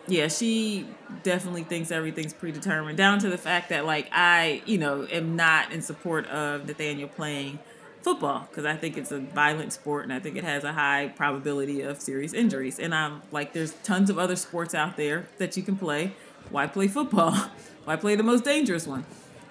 yeah, 0.08 0.28
she 0.28 0.86
definitely 1.24 1.63
thinks 1.63 1.91
everything's 1.91 2.34
predetermined, 2.34 2.98
down 2.98 3.20
to 3.20 3.30
the 3.30 3.38
fact 3.38 3.70
that 3.70 3.86
like 3.86 4.08
I, 4.12 4.62
you 4.65 4.78
know, 4.78 5.08
am 5.12 5.36
not 5.36 5.72
in 5.72 5.82
support 5.82 6.28
of 6.28 6.67
Nathaniel 6.67 7.08
playing 7.08 7.60
football 8.02 8.48
because 8.50 8.66
I 8.66 8.76
think 8.76 8.98
it's 8.98 9.12
a 9.12 9.20
violent 9.20 9.74
sport 9.74 10.04
and 10.04 10.14
I 10.14 10.20
think 10.20 10.36
it 10.38 10.44
has 10.44 10.64
a 10.64 10.74
high 10.74 11.14
probability 11.16 11.82
of 11.82 12.02
serious 12.02 12.34
injuries. 12.34 12.80
And 12.80 12.94
I'm 12.94 13.22
like, 13.32 13.54
there's 13.54 13.74
tons 13.84 14.10
of 14.10 14.18
other 14.20 14.36
sports 14.36 14.74
out 14.76 14.98
there 14.98 15.28
that 15.38 15.56
you 15.58 15.64
can 15.64 15.76
play. 15.78 16.14
Why 16.50 16.68
play 16.68 16.88
football? 16.88 17.32
Why 17.86 17.96
play 17.96 18.16
the 18.16 18.24
most 18.24 18.44
dangerous 18.44 18.86
one? 18.86 19.06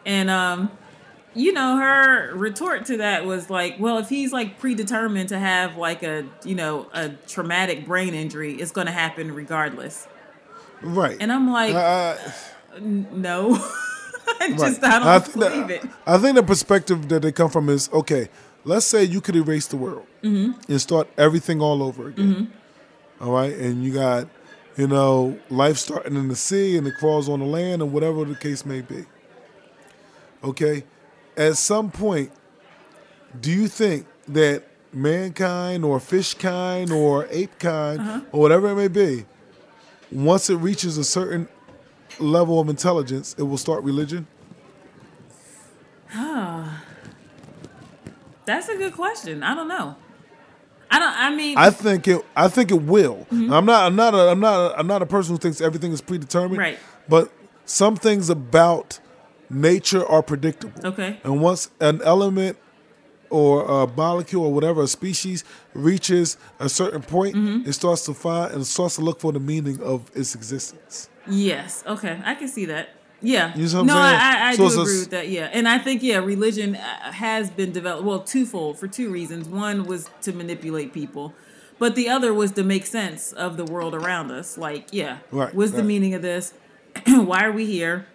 And 0.06 0.30
um, 0.30 0.70
you 1.34 1.52
know, 1.52 1.76
her 1.76 2.34
retort 2.34 2.86
to 2.86 2.96
that 2.98 3.24
was 3.24 3.50
like, 3.50 3.76
well, 3.78 3.98
if 3.98 4.08
he's 4.08 4.32
like 4.32 4.58
predetermined 4.58 5.28
to 5.30 5.38
have 5.38 5.76
like 5.76 6.02
a, 6.02 6.26
you 6.44 6.54
know, 6.54 6.88
a 6.92 7.10
traumatic 7.28 7.86
brain 7.86 8.14
injury, 8.14 8.54
it's 8.54 8.72
going 8.72 8.86
to 8.86 8.92
happen 8.92 9.32
regardless. 9.32 10.08
Right. 10.82 11.16
And 11.20 11.30
I'm 11.32 11.50
like, 11.50 11.74
I- 11.74 12.18
n- 12.76 13.06
no. 13.12 13.58
I 14.40 14.48
Right. 14.48 14.58
just, 14.58 14.84
I 14.84 14.98
don't 14.98 15.08
I 15.08 15.18
think 15.18 15.34
believe 15.34 15.68
that- 15.68 15.84
it. 15.84 15.90
I 16.06 16.18
think 16.18 16.36
the 16.36 16.42
perspective 16.42 17.08
that 17.08 17.22
they 17.22 17.32
come 17.32 17.50
from 17.50 17.68
is 17.68 17.88
okay. 17.92 18.28
Let's 18.64 18.84
say 18.86 19.04
you 19.04 19.20
could 19.20 19.36
erase 19.36 19.66
the 19.66 19.76
world 19.76 20.06
Mm-hmm. 20.22 20.70
and 20.70 20.80
start 20.80 21.08
everything 21.16 21.60
all 21.62 21.82
over 21.82 22.08
again. 22.08 22.52
All 23.20 23.32
right, 23.32 23.54
and 23.54 23.82
you 23.84 23.92
got 23.94 24.28
you 24.76 24.86
know, 24.86 25.38
life 25.50 25.76
starting 25.76 26.14
in 26.16 26.28
the 26.28 26.36
sea 26.36 26.76
and 26.78 26.86
it 26.86 26.94
crawls 26.98 27.28
on 27.28 27.40
the 27.40 27.44
land, 27.46 27.82
and 27.82 27.92
whatever 27.92 28.24
the 28.24 28.34
case 28.36 28.64
may 28.64 28.80
be. 28.80 29.04
Okay, 30.42 30.84
at 31.36 31.56
some 31.56 31.90
point, 31.90 32.30
do 33.40 33.50
you 33.50 33.68
think 33.68 34.06
that 34.28 34.64
mankind 34.92 35.84
or 35.84 36.00
fish 36.00 36.34
kind 36.34 36.90
or 36.92 37.26
ape 37.30 37.58
kind 37.58 38.00
Uh-huh. 38.00 38.20
or 38.32 38.40
whatever 38.40 38.68
it 38.70 38.74
may 38.76 38.88
be, 38.88 39.26
once 40.10 40.48
it 40.50 40.56
reaches 40.56 40.96
a 40.98 41.04
certain 41.04 41.46
level 42.20 42.60
of 42.60 42.68
intelligence, 42.68 43.34
it 43.38 43.42
will 43.42 43.58
start 43.58 43.82
religion? 43.82 44.26
That's 48.50 48.68
a 48.68 48.76
good 48.76 48.94
question. 48.94 49.44
I 49.44 49.54
don't 49.54 49.68
know. 49.68 49.94
I 50.90 50.98
don't. 50.98 51.14
I 51.16 51.30
mean, 51.32 51.56
I 51.56 51.70
think 51.70 52.08
it. 52.08 52.24
I 52.34 52.48
think 52.48 52.72
it 52.72 52.82
will. 52.82 53.26
Mm-hmm. 53.30 53.52
I'm 53.52 53.64
not. 53.64 53.84
I'm 53.86 53.94
not. 53.94 54.12
A, 54.12 54.28
I'm 54.28 54.40
not. 54.40 54.72
A, 54.72 54.78
I'm 54.78 54.88
not 54.88 55.02
a 55.02 55.06
person 55.06 55.34
who 55.34 55.38
thinks 55.38 55.60
everything 55.60 55.92
is 55.92 56.00
predetermined. 56.00 56.58
Right. 56.58 56.78
But 57.08 57.30
some 57.64 57.94
things 57.94 58.28
about 58.28 58.98
nature 59.48 60.04
are 60.04 60.20
predictable. 60.20 60.84
Okay. 60.84 61.20
And 61.22 61.40
once 61.40 61.70
an 61.78 62.02
element 62.02 62.56
or 63.30 63.64
a 63.64 63.86
molecule 63.86 64.44
or 64.44 64.52
whatever 64.52 64.82
a 64.82 64.86
species 64.86 65.44
reaches 65.74 66.36
a 66.58 66.68
certain 66.68 67.02
point, 67.02 67.34
Mm-hmm. 67.36 67.68
it 67.68 67.72
starts 67.72 68.04
to 68.06 68.14
find 68.14 68.52
and 68.52 68.66
starts 68.66 68.96
to 68.96 69.00
look 69.02 69.20
for 69.20 69.32
the 69.32 69.40
meaning 69.40 69.80
of 69.82 70.10
its 70.14 70.34
existence. 70.34 71.08
Yes. 71.28 71.84
Okay. 71.86 72.20
I 72.24 72.34
can 72.34 72.48
see 72.48 72.64
that. 72.66 72.88
Yeah. 73.22 73.54
You 73.56 73.66
I'm 73.78 73.86
no, 73.86 73.92
saying? 73.94 74.16
I, 74.18 74.48
I, 74.50 74.56
So 74.56 74.68
do 74.68 74.80
agree 74.80 74.94
s- 74.94 75.00
with 75.00 75.10
that. 75.10 75.28
Yeah, 75.28 75.50
and 75.52 75.68
I 75.68 75.78
think 75.78 76.02
yeah, 76.02 76.16
religion 76.18 76.74
uh, 76.76 77.12
has 77.12 77.50
been 77.50 77.70
developed. 77.70 78.04
Well, 78.04 78.20
twofold 78.20 78.78
for 78.78 78.88
two 78.88 79.10
reasons. 79.10 79.46
One 79.48 79.84
was 79.84 80.08
to 80.22 80.32
manipulate 80.32 80.92
people, 80.94 81.34
but 81.78 81.94
the 81.96 82.08
other 82.08 82.32
was 82.32 82.52
to 82.52 82.64
make 82.64 82.86
sense 82.86 83.32
of 83.32 83.56
the 83.58 83.64
world 83.64 83.94
around 83.94 84.30
us. 84.30 84.56
Like, 84.56 84.88
yeah, 84.92 85.18
Right, 85.30 85.54
what's 85.54 85.72
the 85.72 85.82
meaning 85.82 86.14
of 86.14 86.22
this? 86.22 86.54
Why 87.06 87.44
are 87.44 87.52
we 87.52 87.66
here? 87.66 88.06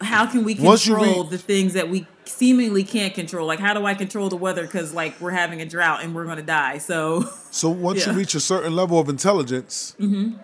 How 0.00 0.26
can 0.26 0.44
we 0.44 0.54
control 0.54 1.22
read- 1.24 1.30
the 1.30 1.38
things 1.38 1.72
that 1.72 1.88
we 1.88 2.06
seemingly 2.24 2.84
can't 2.84 3.14
control? 3.14 3.46
Like, 3.46 3.60
how 3.60 3.74
do 3.74 3.86
I 3.86 3.94
control 3.94 4.28
the 4.28 4.36
weather? 4.36 4.62
Because 4.62 4.92
like 4.92 5.20
we're 5.20 5.30
having 5.30 5.60
a 5.60 5.66
drought 5.66 6.02
and 6.02 6.14
we're 6.14 6.26
gonna 6.26 6.42
die. 6.42 6.78
So 6.78 7.22
So 7.50 7.70
once 7.70 8.06
you 8.06 8.12
reach 8.12 8.34
a 8.34 8.40
certain 8.40 8.76
level 8.76 8.98
of 8.98 9.08
intelligence, 9.08 9.96
mm-hmm. 9.98 10.36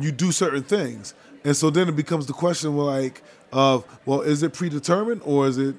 you 0.00 0.12
do 0.12 0.32
certain 0.32 0.62
things, 0.62 1.14
and 1.44 1.56
so 1.56 1.70
then 1.70 1.88
it 1.88 1.96
becomes 1.96 2.26
the 2.26 2.32
question, 2.32 2.76
well, 2.76 2.86
like, 2.86 3.22
of 3.52 3.84
well, 4.04 4.20
is 4.22 4.42
it 4.42 4.52
predetermined 4.52 5.22
or 5.24 5.46
is 5.46 5.58
it? 5.58 5.76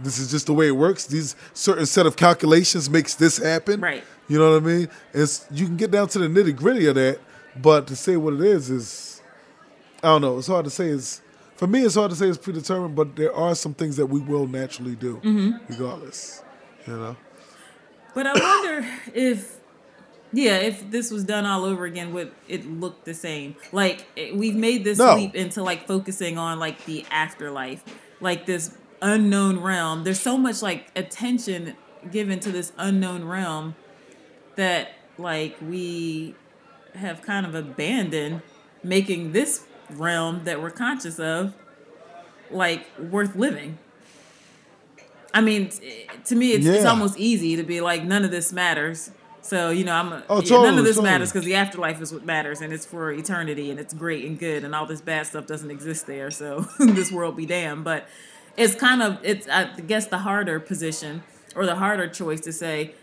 This 0.00 0.18
is 0.20 0.30
just 0.30 0.46
the 0.46 0.54
way 0.54 0.68
it 0.68 0.76
works. 0.76 1.06
These 1.06 1.34
certain 1.54 1.84
set 1.84 2.06
of 2.06 2.16
calculations 2.16 2.88
makes 2.88 3.14
this 3.14 3.38
happen. 3.38 3.80
Right. 3.80 4.04
You 4.28 4.38
know 4.38 4.52
what 4.52 4.62
I 4.62 4.66
mean? 4.66 4.88
It's 5.12 5.46
you 5.50 5.66
can 5.66 5.76
get 5.76 5.90
down 5.90 6.08
to 6.08 6.18
the 6.18 6.26
nitty 6.28 6.54
gritty 6.54 6.86
of 6.86 6.94
that, 6.94 7.18
but 7.60 7.86
to 7.88 7.96
say 7.96 8.16
what 8.16 8.34
it 8.34 8.40
is 8.40 8.70
is, 8.70 9.22
I 10.02 10.08
don't 10.08 10.20
know. 10.20 10.38
It's 10.38 10.46
hard 10.46 10.64
to 10.66 10.70
say. 10.70 10.88
It's 10.88 11.20
for 11.58 11.66
me. 11.66 11.82
It's 11.82 11.96
hard 11.96 12.10
to 12.10 12.16
say 12.16 12.28
it's 12.28 12.38
predetermined, 12.38 12.94
but 12.96 13.16
there 13.16 13.34
are 13.34 13.54
some 13.54 13.74
things 13.74 13.96
that 13.96 14.06
we 14.06 14.20
will 14.20 14.46
naturally 14.46 14.94
do, 14.94 15.16
mm-hmm. 15.16 15.50
regardless. 15.68 16.42
You 16.86 16.96
know. 16.96 17.16
But 18.14 18.26
I 18.26 18.32
wonder 18.32 18.88
if, 19.12 19.58
yeah, 20.32 20.56
if 20.58 20.90
this 20.90 21.10
was 21.10 21.24
done 21.24 21.44
all 21.44 21.64
over 21.64 21.84
again, 21.84 22.12
would 22.14 22.32
it 22.46 22.64
look 22.64 23.04
the 23.04 23.12
same? 23.12 23.56
Like 23.72 24.06
eh, 24.16 24.30
we've 24.32 24.56
made 24.56 24.84
this 24.84 24.98
No. 24.98 25.14
leap 25.16 25.34
into 25.34 25.62
like 25.62 25.86
focusing 25.86 26.38
on 26.38 26.58
like 26.58 26.84
the 26.86 27.04
afterlife, 27.10 27.84
like 28.20 28.46
this 28.46 28.76
unknown 29.02 29.60
realm. 29.60 30.04
There's 30.04 30.20
so 30.20 30.38
much 30.38 30.62
like 30.62 30.86
attention 30.96 31.76
given 32.10 32.40
to 32.40 32.52
this 32.52 32.72
unknown 32.78 33.24
realm 33.24 33.74
that 34.56 34.92
like 35.18 35.56
we 35.60 36.34
have 36.94 37.22
kind 37.22 37.44
of 37.44 37.54
abandoned 37.54 38.42
making 38.82 39.32
this 39.32 39.64
realm 39.90 40.44
that 40.44 40.60
we're 40.60 40.70
conscious 40.70 41.18
of 41.18 41.54
like 42.50 42.86
worth 42.98 43.36
living. 43.36 43.78
I 45.34 45.40
mean, 45.40 45.70
to 46.24 46.34
me, 46.34 46.52
it's, 46.52 46.66
it's 46.66 46.84
almost 46.86 47.18
easy 47.18 47.56
to 47.56 47.62
be 47.62 47.80
like, 47.80 48.02
none 48.02 48.24
of 48.24 48.30
this 48.30 48.52
matters. 48.52 49.10
So 49.42 49.70
you 49.70 49.84
know, 49.84 49.92
I'm 49.94 50.12
a, 50.12 50.24
Oh, 50.28 50.40
yeah, 50.42 50.56
none 50.62 50.78
of 50.78 50.84
this 50.84 50.96
totally. 50.96 51.10
matters 51.12 51.32
because 51.32 51.44
the 51.44 51.54
afterlife 51.54 52.00
is 52.02 52.12
what 52.12 52.24
matters, 52.24 52.60
and 52.60 52.72
it's 52.72 52.84
for 52.84 53.12
eternity, 53.12 53.70
and 53.70 53.78
it's 53.78 53.94
great 53.94 54.24
and 54.24 54.38
good, 54.38 54.64
and 54.64 54.74
all 54.74 54.84
this 54.86 55.00
bad 55.00 55.26
stuff 55.26 55.46
doesn't 55.46 55.70
exist 55.70 56.06
there. 56.06 56.30
So 56.30 56.60
this 56.78 57.12
world 57.12 57.36
be 57.36 57.46
damned. 57.46 57.84
But 57.84 58.08
it's 58.56 58.74
kind 58.74 59.02
of 59.02 59.18
it's 59.22 59.48
I 59.48 59.64
guess 59.80 60.06
the 60.06 60.18
harder 60.18 60.58
position 60.60 61.22
or 61.54 61.66
the 61.66 61.76
harder 61.76 62.08
choice 62.08 62.40
to 62.42 62.52
say 62.52 62.94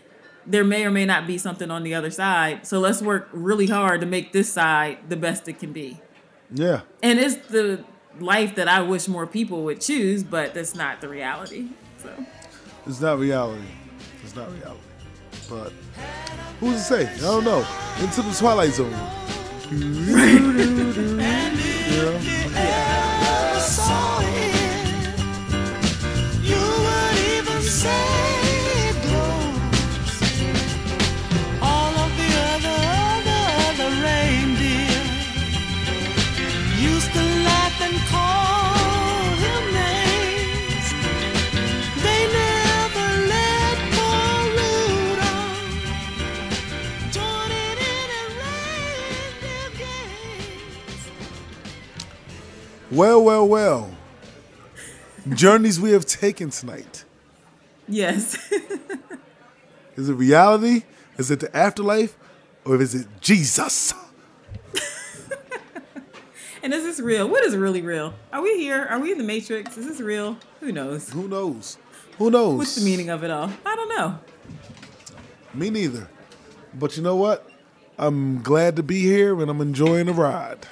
there 0.46 0.62
may 0.64 0.84
or 0.84 0.90
may 0.90 1.04
not 1.04 1.26
be 1.26 1.38
something 1.38 1.70
on 1.70 1.82
the 1.82 1.94
other 1.94 2.10
side. 2.10 2.66
So 2.66 2.78
let's 2.78 3.02
work 3.02 3.28
really 3.32 3.66
hard 3.66 4.00
to 4.02 4.06
make 4.06 4.32
this 4.32 4.52
side 4.52 4.98
the 5.08 5.16
best 5.16 5.48
it 5.48 5.58
can 5.58 5.72
be. 5.72 6.00
Yeah. 6.52 6.80
And 7.02 7.18
it's 7.18 7.36
the 7.48 7.84
life 8.20 8.54
that 8.56 8.68
I 8.68 8.82
wish 8.82 9.08
more 9.08 9.26
people 9.26 9.64
would 9.64 9.80
choose, 9.80 10.22
but 10.24 10.54
that's 10.54 10.74
not 10.74 11.00
the 11.00 11.08
reality. 11.08 11.68
So 12.02 12.10
It's 12.86 13.00
not 13.00 13.18
reality. 13.18 13.62
It's 14.22 14.34
not 14.34 14.50
reality. 14.52 14.80
But 15.48 15.72
who's 16.60 16.76
to 16.76 16.80
say? 16.80 17.06
I 17.06 17.18
don't 17.18 17.44
know. 17.44 17.66
Into 18.00 18.22
the 18.22 18.32
Twilight 18.32 18.72
Zone. 18.72 18.94
Yeah. 21.88 23.58
saw 23.58 24.05
Well, 52.96 53.22
well, 53.22 53.46
well. 53.46 53.90
Journeys 55.28 55.78
we 55.78 55.90
have 55.90 56.06
taken 56.06 56.48
tonight. 56.48 57.04
yes. 57.86 58.38
Is 59.96 60.08
it 60.08 60.14
reality? 60.14 60.84
Is 61.18 61.30
it 61.30 61.40
the 61.40 61.54
afterlife? 61.54 62.16
Or 62.64 62.80
is 62.80 62.94
it 62.94 63.06
Jesus? 63.20 63.92
and 66.62 66.72
is 66.72 66.84
this 66.84 66.98
real? 66.98 67.28
What 67.28 67.44
is 67.44 67.54
really 67.54 67.82
real? 67.82 68.14
Are 68.32 68.40
we 68.40 68.56
here? 68.56 68.86
Are 68.86 68.98
we 68.98 69.12
in 69.12 69.18
the 69.18 69.24
Matrix? 69.24 69.76
Is 69.76 69.86
this 69.86 70.00
real? 70.00 70.38
Who 70.60 70.72
knows? 70.72 71.10
Who 71.10 71.28
knows? 71.28 71.76
Who 72.16 72.30
knows? 72.30 72.58
What's 72.58 72.76
the 72.76 72.84
meaning 72.84 73.10
of 73.10 73.22
it 73.22 73.30
all? 73.30 73.50
I 73.64 73.76
don't 73.76 73.88
know. 73.90 74.18
Me 75.52 75.68
neither. 75.68 76.08
But 76.74 76.96
you 76.96 77.02
know 77.02 77.16
what? 77.16 77.48
I'm 77.98 78.42
glad 78.42 78.76
to 78.76 78.82
be 78.82 79.02
here 79.02 79.38
and 79.40 79.50
I'm 79.50 79.60
enjoying 79.60 80.06
the 80.06 80.14
ride. 80.14 80.66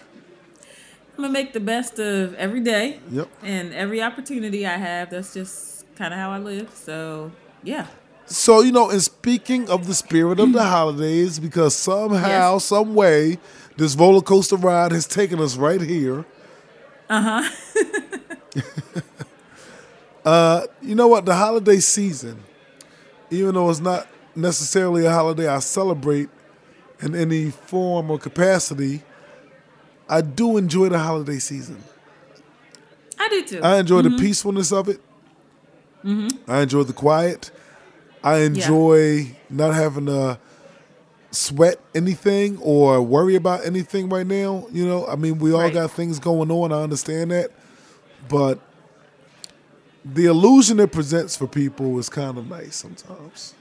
I'm 1.16 1.22
gonna 1.22 1.32
make 1.32 1.52
the 1.52 1.60
best 1.60 1.98
of 1.98 2.34
every 2.34 2.60
day 2.60 2.98
Yep. 3.10 3.28
and 3.42 3.72
every 3.72 4.02
opportunity 4.02 4.66
I 4.66 4.76
have. 4.76 5.10
That's 5.10 5.32
just 5.34 5.84
kind 5.96 6.12
of 6.12 6.18
how 6.18 6.30
I 6.32 6.38
live. 6.38 6.70
So 6.74 7.30
yeah, 7.62 7.86
So, 8.26 8.60
you 8.62 8.72
know, 8.72 8.90
in 8.90 9.00
speaking 9.00 9.68
of 9.70 9.86
the 9.86 9.94
spirit 9.94 10.40
of 10.40 10.52
the 10.52 10.62
holidays, 10.76 11.38
because 11.38 11.74
somehow, 11.76 12.54
Yes. 12.54 12.64
some 12.64 12.94
way, 12.94 13.38
this 13.76 13.94
roller 13.96 14.22
coaster 14.22 14.56
ride 14.56 14.92
has 14.92 15.06
taken 15.06 15.38
us 15.40 15.56
right 15.56 15.80
here. 15.80 16.24
uh 17.08 17.20
huh. 17.42 17.50
Uh, 20.24 20.62
you 20.80 20.94
know 20.94 21.06
what? 21.06 21.26
The 21.26 21.34
holiday 21.34 21.78
season, 21.80 22.42
even 23.30 23.54
though 23.54 23.68
it's 23.68 23.80
not 23.80 24.06
necessarily 24.34 25.04
a 25.04 25.10
holiday 25.10 25.46
I 25.48 25.58
celebrate 25.58 26.30
in 27.00 27.14
any 27.14 27.50
form 27.50 28.10
or 28.10 28.18
capacity, 28.18 29.02
I 30.14 30.20
do 30.20 30.56
enjoy 30.58 30.90
the 30.90 30.98
holiday 31.00 31.40
season. 31.40 31.82
I 33.18 33.28
do 33.28 33.42
too. 33.44 33.60
I 33.60 33.78
enjoy 33.80 34.02
the 34.02 34.10
mm-hmm. 34.10 34.18
peacefulness 34.18 34.70
of 34.70 34.88
it. 34.88 35.00
Mm-hmm. 36.04 36.48
I 36.48 36.60
enjoy 36.60 36.84
the 36.84 36.92
quiet. 36.92 37.50
I 38.22 38.42
enjoy 38.42 39.34
not 39.50 39.74
having 39.74 40.06
to 40.06 40.38
sweat 41.32 41.80
anything 41.96 42.58
or 42.58 43.02
worry 43.02 43.34
about 43.34 43.66
anything 43.66 44.08
right 44.08 44.26
now. 44.26 44.68
You 44.70 44.86
know, 44.86 45.04
I 45.04 45.16
mean, 45.16 45.40
we 45.40 45.52
all 45.52 45.62
Right. 45.62 45.74
got 45.74 45.90
things 45.90 46.20
going 46.20 46.48
on. 46.48 46.70
I 46.70 46.82
understand 46.82 47.32
that, 47.32 47.50
but 48.28 48.60
the 50.04 50.26
illusion 50.26 50.78
it 50.78 50.92
presents 50.92 51.36
for 51.36 51.48
people 51.48 51.98
is 51.98 52.08
kind 52.08 52.38
of 52.38 52.48
nice 52.48 52.76
sometimes. 52.76 53.54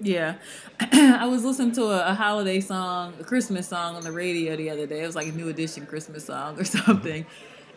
Yeah. 0.00 0.36
I 0.80 1.26
was 1.26 1.44
listening 1.44 1.72
to 1.72 1.84
a, 1.84 2.10
a 2.10 2.14
holiday 2.14 2.60
song, 2.60 3.14
a 3.20 3.24
Christmas 3.24 3.68
song 3.68 3.96
on 3.96 4.02
the 4.02 4.12
radio 4.12 4.56
the 4.56 4.70
other 4.70 4.86
day. 4.86 5.02
It 5.02 5.06
was 5.06 5.16
like 5.16 5.28
a 5.28 5.32
New 5.32 5.48
Edition 5.48 5.86
Christmas 5.86 6.24
song 6.24 6.58
or 6.58 6.62
mm-hmm. 6.62 6.84
something. 6.84 7.26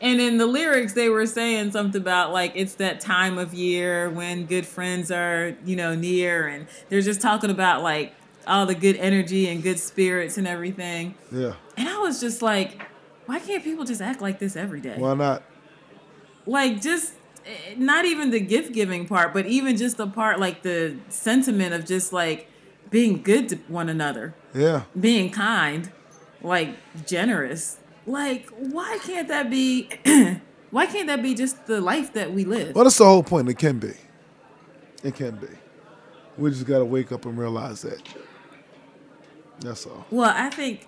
And 0.01 0.19
in 0.19 0.37
the 0.37 0.45
lyrics, 0.45 0.93
they 0.93 1.09
were 1.09 1.25
saying 1.25 1.71
something 1.71 2.01
about 2.01 2.33
like 2.33 2.51
it's 2.55 2.75
that 2.75 2.99
time 2.99 3.37
of 3.37 3.53
year 3.53 4.09
when 4.09 4.45
good 4.45 4.65
friends 4.65 5.09
are, 5.09 5.55
you 5.63 5.75
know, 5.75 5.95
near. 5.95 6.47
And 6.47 6.67
they're 6.89 7.01
just 7.01 7.21
talking 7.21 7.49
about 7.49 7.81
like 7.81 8.13
all 8.45 8.65
the 8.65 8.75
good 8.75 8.97
energy 8.97 9.47
and 9.47 9.63
good 9.63 9.79
spirits 9.79 10.37
and 10.37 10.47
everything. 10.47 11.15
Yeah. 11.31 11.53
And 11.77 11.87
I 11.87 11.97
was 11.99 12.19
just 12.19 12.41
like, 12.41 12.81
why 13.25 13.39
can't 13.39 13.63
people 13.63 13.85
just 13.85 14.01
act 14.01 14.21
like 14.21 14.39
this 14.39 14.55
every 14.55 14.81
day? 14.81 14.95
Why 14.97 15.13
not? 15.13 15.43
like 16.45 16.81
just 16.81 17.13
not 17.77 18.05
even 18.05 18.31
the 18.31 18.39
gift 18.39 18.73
giving 18.73 19.07
part, 19.07 19.33
but 19.33 19.45
even 19.45 19.77
just 19.77 19.97
the 19.97 20.07
part 20.07 20.39
like 20.39 20.63
the 20.63 20.95
sentiment 21.09 21.73
of 21.73 21.85
just 21.85 22.11
like 22.13 22.49
being 22.89 23.21
good 23.21 23.49
to 23.49 23.55
one 23.67 23.89
another, 23.89 24.33
Yeah. 24.53 24.83
being 24.99 25.29
kind, 25.31 25.91
like 26.41 26.69
generous. 27.05 27.79
Like 28.07 28.49
why 28.49 28.99
can't 29.03 29.27
that 29.29 29.49
be 29.49 29.89
why 30.71 30.85
can't 30.85 31.07
that 31.07 31.21
be 31.23 31.33
just 31.33 31.65
the 31.65 31.81
life 31.81 32.13
that 32.13 32.33
we 32.33 32.45
live? 32.45 32.75
Well, 32.75 32.83
that's 32.85 32.97
the 32.97 33.05
whole 33.05 33.23
point. 33.23 33.49
It 33.49 33.57
can 33.57 33.79
be. 33.79 33.93
It 35.03 35.15
can 35.15 35.35
be. 35.37 35.47
We 36.37 36.49
just 36.49 36.65
got 36.65 36.79
to 36.79 36.85
wake 36.85 37.11
up 37.11 37.25
and 37.25 37.37
realize 37.37 37.81
that. 37.83 38.01
That's 39.61 39.85
all. 39.85 40.05
Well, 40.11 40.33
I 40.35 40.49
think 40.49 40.85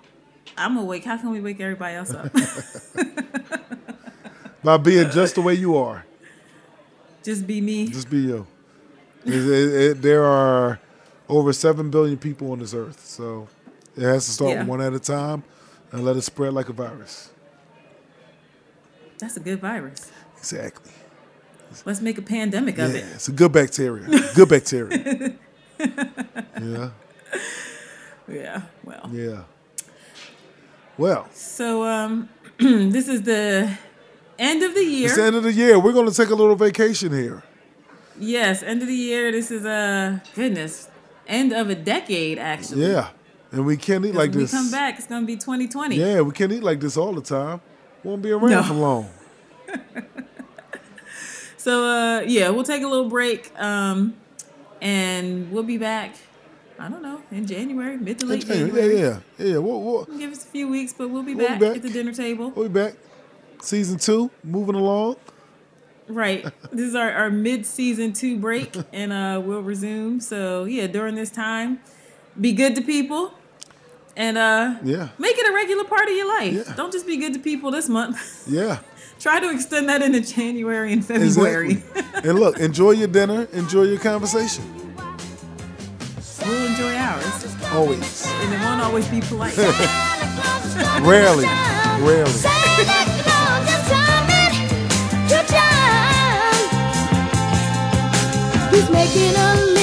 I'm 0.58 0.76
awake. 0.78 1.06
How 1.06 1.18
can 1.18 1.30
we 1.30 1.40
wake 1.40 1.60
everybody 1.62 1.96
else 1.96 2.14
up? 2.14 2.32
By 4.64 4.78
being 4.78 5.10
just 5.12 5.36
the 5.36 5.42
way 5.42 5.54
you 5.54 5.78
are. 5.78 6.04
Just 7.24 7.46
be 7.48 7.62
me. 7.62 7.88
Just 7.88 8.10
be 8.10 8.18
you. 8.20 8.48
It- 9.26 9.34
it- 9.36 10.02
there 10.02 10.24
are 10.24 10.80
over 11.28 11.52
7 11.54 11.90
billion 11.90 12.18
people 12.18 12.52
on 12.52 12.60
this 12.60 12.74
earth. 12.74 13.06
So 13.06 13.48
it 13.98 14.04
has 14.04 14.26
to 14.26 14.32
start 14.32 14.52
Yeah. 14.52 14.64
one 14.66 14.82
at 14.82 14.94
a 14.94 15.00
time 15.00 15.44
and 15.92 16.04
let 16.06 16.16
it 16.16 16.22
spread 16.22 16.54
like 16.54 16.70
a 16.70 16.74
virus. 16.74 17.30
That's 19.20 19.36
a 19.36 19.40
good 19.40 19.60
virus. 19.60 20.12
Exactly. 20.38 20.92
Let's 21.86 22.02
make 22.02 22.18
a 22.18 22.22
pandemic 22.22 22.78
of 22.78 22.92
Yeah, 22.94 23.00
it. 23.00 23.06
it's 23.16 23.28
a 23.28 23.32
good 23.32 23.52
bacteria. 23.52 24.08
Good 24.36 24.48
bacteria. 24.50 25.34
yeah. 26.62 26.90
Yeah. 28.28 28.62
Well. 28.84 29.10
Yeah. 29.12 29.44
Well, 30.98 31.28
So 31.34 31.84
um 31.84 32.30
this 32.60 33.08
is 33.08 33.22
the 33.24 33.78
end 34.40 34.64
of 34.64 34.74
the 34.74 34.84
year. 34.84 35.08
it's 35.08 35.16
the 35.18 35.24
end 35.24 35.36
of 35.36 35.44
the 35.44 35.54
year. 35.54 35.80
We're 35.80 35.94
going 35.94 36.10
to 36.10 36.16
take 36.16 36.30
a 36.30 36.36
little 36.36 36.56
vacation 36.56 37.12
here. 37.14 37.44
Yes, 38.20 38.64
end 38.64 38.82
of 38.82 38.88
the 38.88 38.94
year. 38.94 39.32
This 39.32 39.52
is 39.52 39.66
a 39.66 40.22
goodness 40.36 40.90
end 41.28 41.52
of 41.54 41.70
a 41.70 41.76
decade 41.76 42.40
actually. 42.40 42.88
Yeah. 42.90 43.10
And 43.52 43.66
we 43.66 43.78
can't 43.78 44.06
eat 44.06 44.16
like 44.16 44.32
this. 44.32 44.52
come 44.52 44.72
back, 44.72 44.98
it's 44.98 45.08
gonna 45.08 45.26
be 45.26 45.36
2020. 45.36 45.96
Yeah, 45.96 46.22
we 46.22 46.32
can't 46.32 46.52
eat 46.52 46.64
like 46.64 46.80
this 46.80 46.98
all 46.98 47.14
the 47.14 47.22
time. 47.22 47.62
Won't 48.04 48.22
be 48.22 48.32
around 48.32 48.50
No. 48.52 48.64
for 48.64 48.74
long. 48.74 49.10
So 51.58 51.84
uh 51.84 52.22
yeah, 52.22 52.50
we'll 52.50 52.64
take 52.64 52.84
a 52.84 52.88
little 52.88 53.10
break. 53.10 53.52
Um 53.60 54.16
and 54.82 55.52
we'll 55.52 55.64
be 55.64 55.78
back. 55.78 56.16
I 56.80 56.88
don't 56.90 57.02
know 57.02 57.22
in 57.32 57.46
January, 57.46 57.98
mid 57.98 58.20
to 58.20 58.26
late 58.26 58.46
Yeah, 58.46 58.54
January. 58.56 59.00
yeah, 59.00 59.20
yeah. 59.38 59.46
yeah. 59.46 59.58
We'll, 59.58 59.82
we'll, 59.82 60.06
Give 60.06 60.32
us 60.32 60.44
a 60.46 60.48
few 60.48 60.68
weeks, 60.70 60.94
but 60.94 61.10
we'll 61.10 61.24
be 61.24 61.34
We'll 61.36 61.48
be 61.48 61.52
back, 61.54 61.60
back. 61.60 61.76
at 61.78 61.82
the 61.82 61.90
dinner 61.90 62.14
table. 62.14 62.52
we'll 62.52 62.70
be 62.70 62.74
back. 62.74 62.94
Season 63.62 63.98
two, 63.98 64.30
moving 64.44 64.76
along. 64.76 65.16
Right. 66.10 66.44
this 66.72 66.88
is 66.88 66.96
our, 66.96 67.12
our 67.12 67.30
mid 67.30 67.66
season 67.66 68.14
two 68.14 68.38
break, 68.38 68.76
and 68.94 69.12
uh, 69.12 69.42
we'll 69.44 69.62
resume. 69.62 70.20
So 70.22 70.64
yeah, 70.66 70.88
during 70.88 71.16
this 71.16 71.30
time, 71.30 71.80
be 72.40 72.54
good 72.54 72.76
to 72.76 72.82
people, 72.82 73.34
and 74.16 74.38
uh, 74.38 74.76
Yeah. 74.84 75.10
make 75.18 75.38
it 75.38 75.50
a 75.50 75.54
regular 75.54 75.84
part 75.84 76.08
of 76.08 76.16
your 76.16 76.28
life. 76.28 76.54
Yeah. 76.68 76.74
Don't 76.76 76.92
just 76.94 77.06
be 77.08 77.18
good 77.18 77.34
to 77.34 77.40
people 77.40 77.72
this 77.72 77.90
month. 77.90 78.48
Yeah. 78.50 78.80
Try 79.20 79.40
to 79.40 79.50
extend 79.50 79.90
that 79.90 80.04
into 80.04 80.22
January 80.22 80.94
and 80.94 81.04
February. 81.04 81.72
Exactly. 81.72 82.12
and 82.30 82.40
look, 82.40 82.60
enjoy 82.60 82.92
your 82.92 83.08
dinner, 83.08 83.48
enjoy 83.52 83.84
your 83.84 83.98
conversation. 83.98 84.64
we'll 86.46 86.68
enjoy 86.68 86.96
ours, 86.96 87.56
Always. 87.74 88.26
and 88.28 88.54
it 88.54 88.60
won't 88.60 88.80
always 88.80 89.08
be 89.08 89.20
polite. 89.22 89.58
Rarely. 91.02 91.46
Rarely. 92.06 92.30
Santa 92.30 93.17
He's 98.78 98.92
making 98.92 99.36
a 99.36 99.77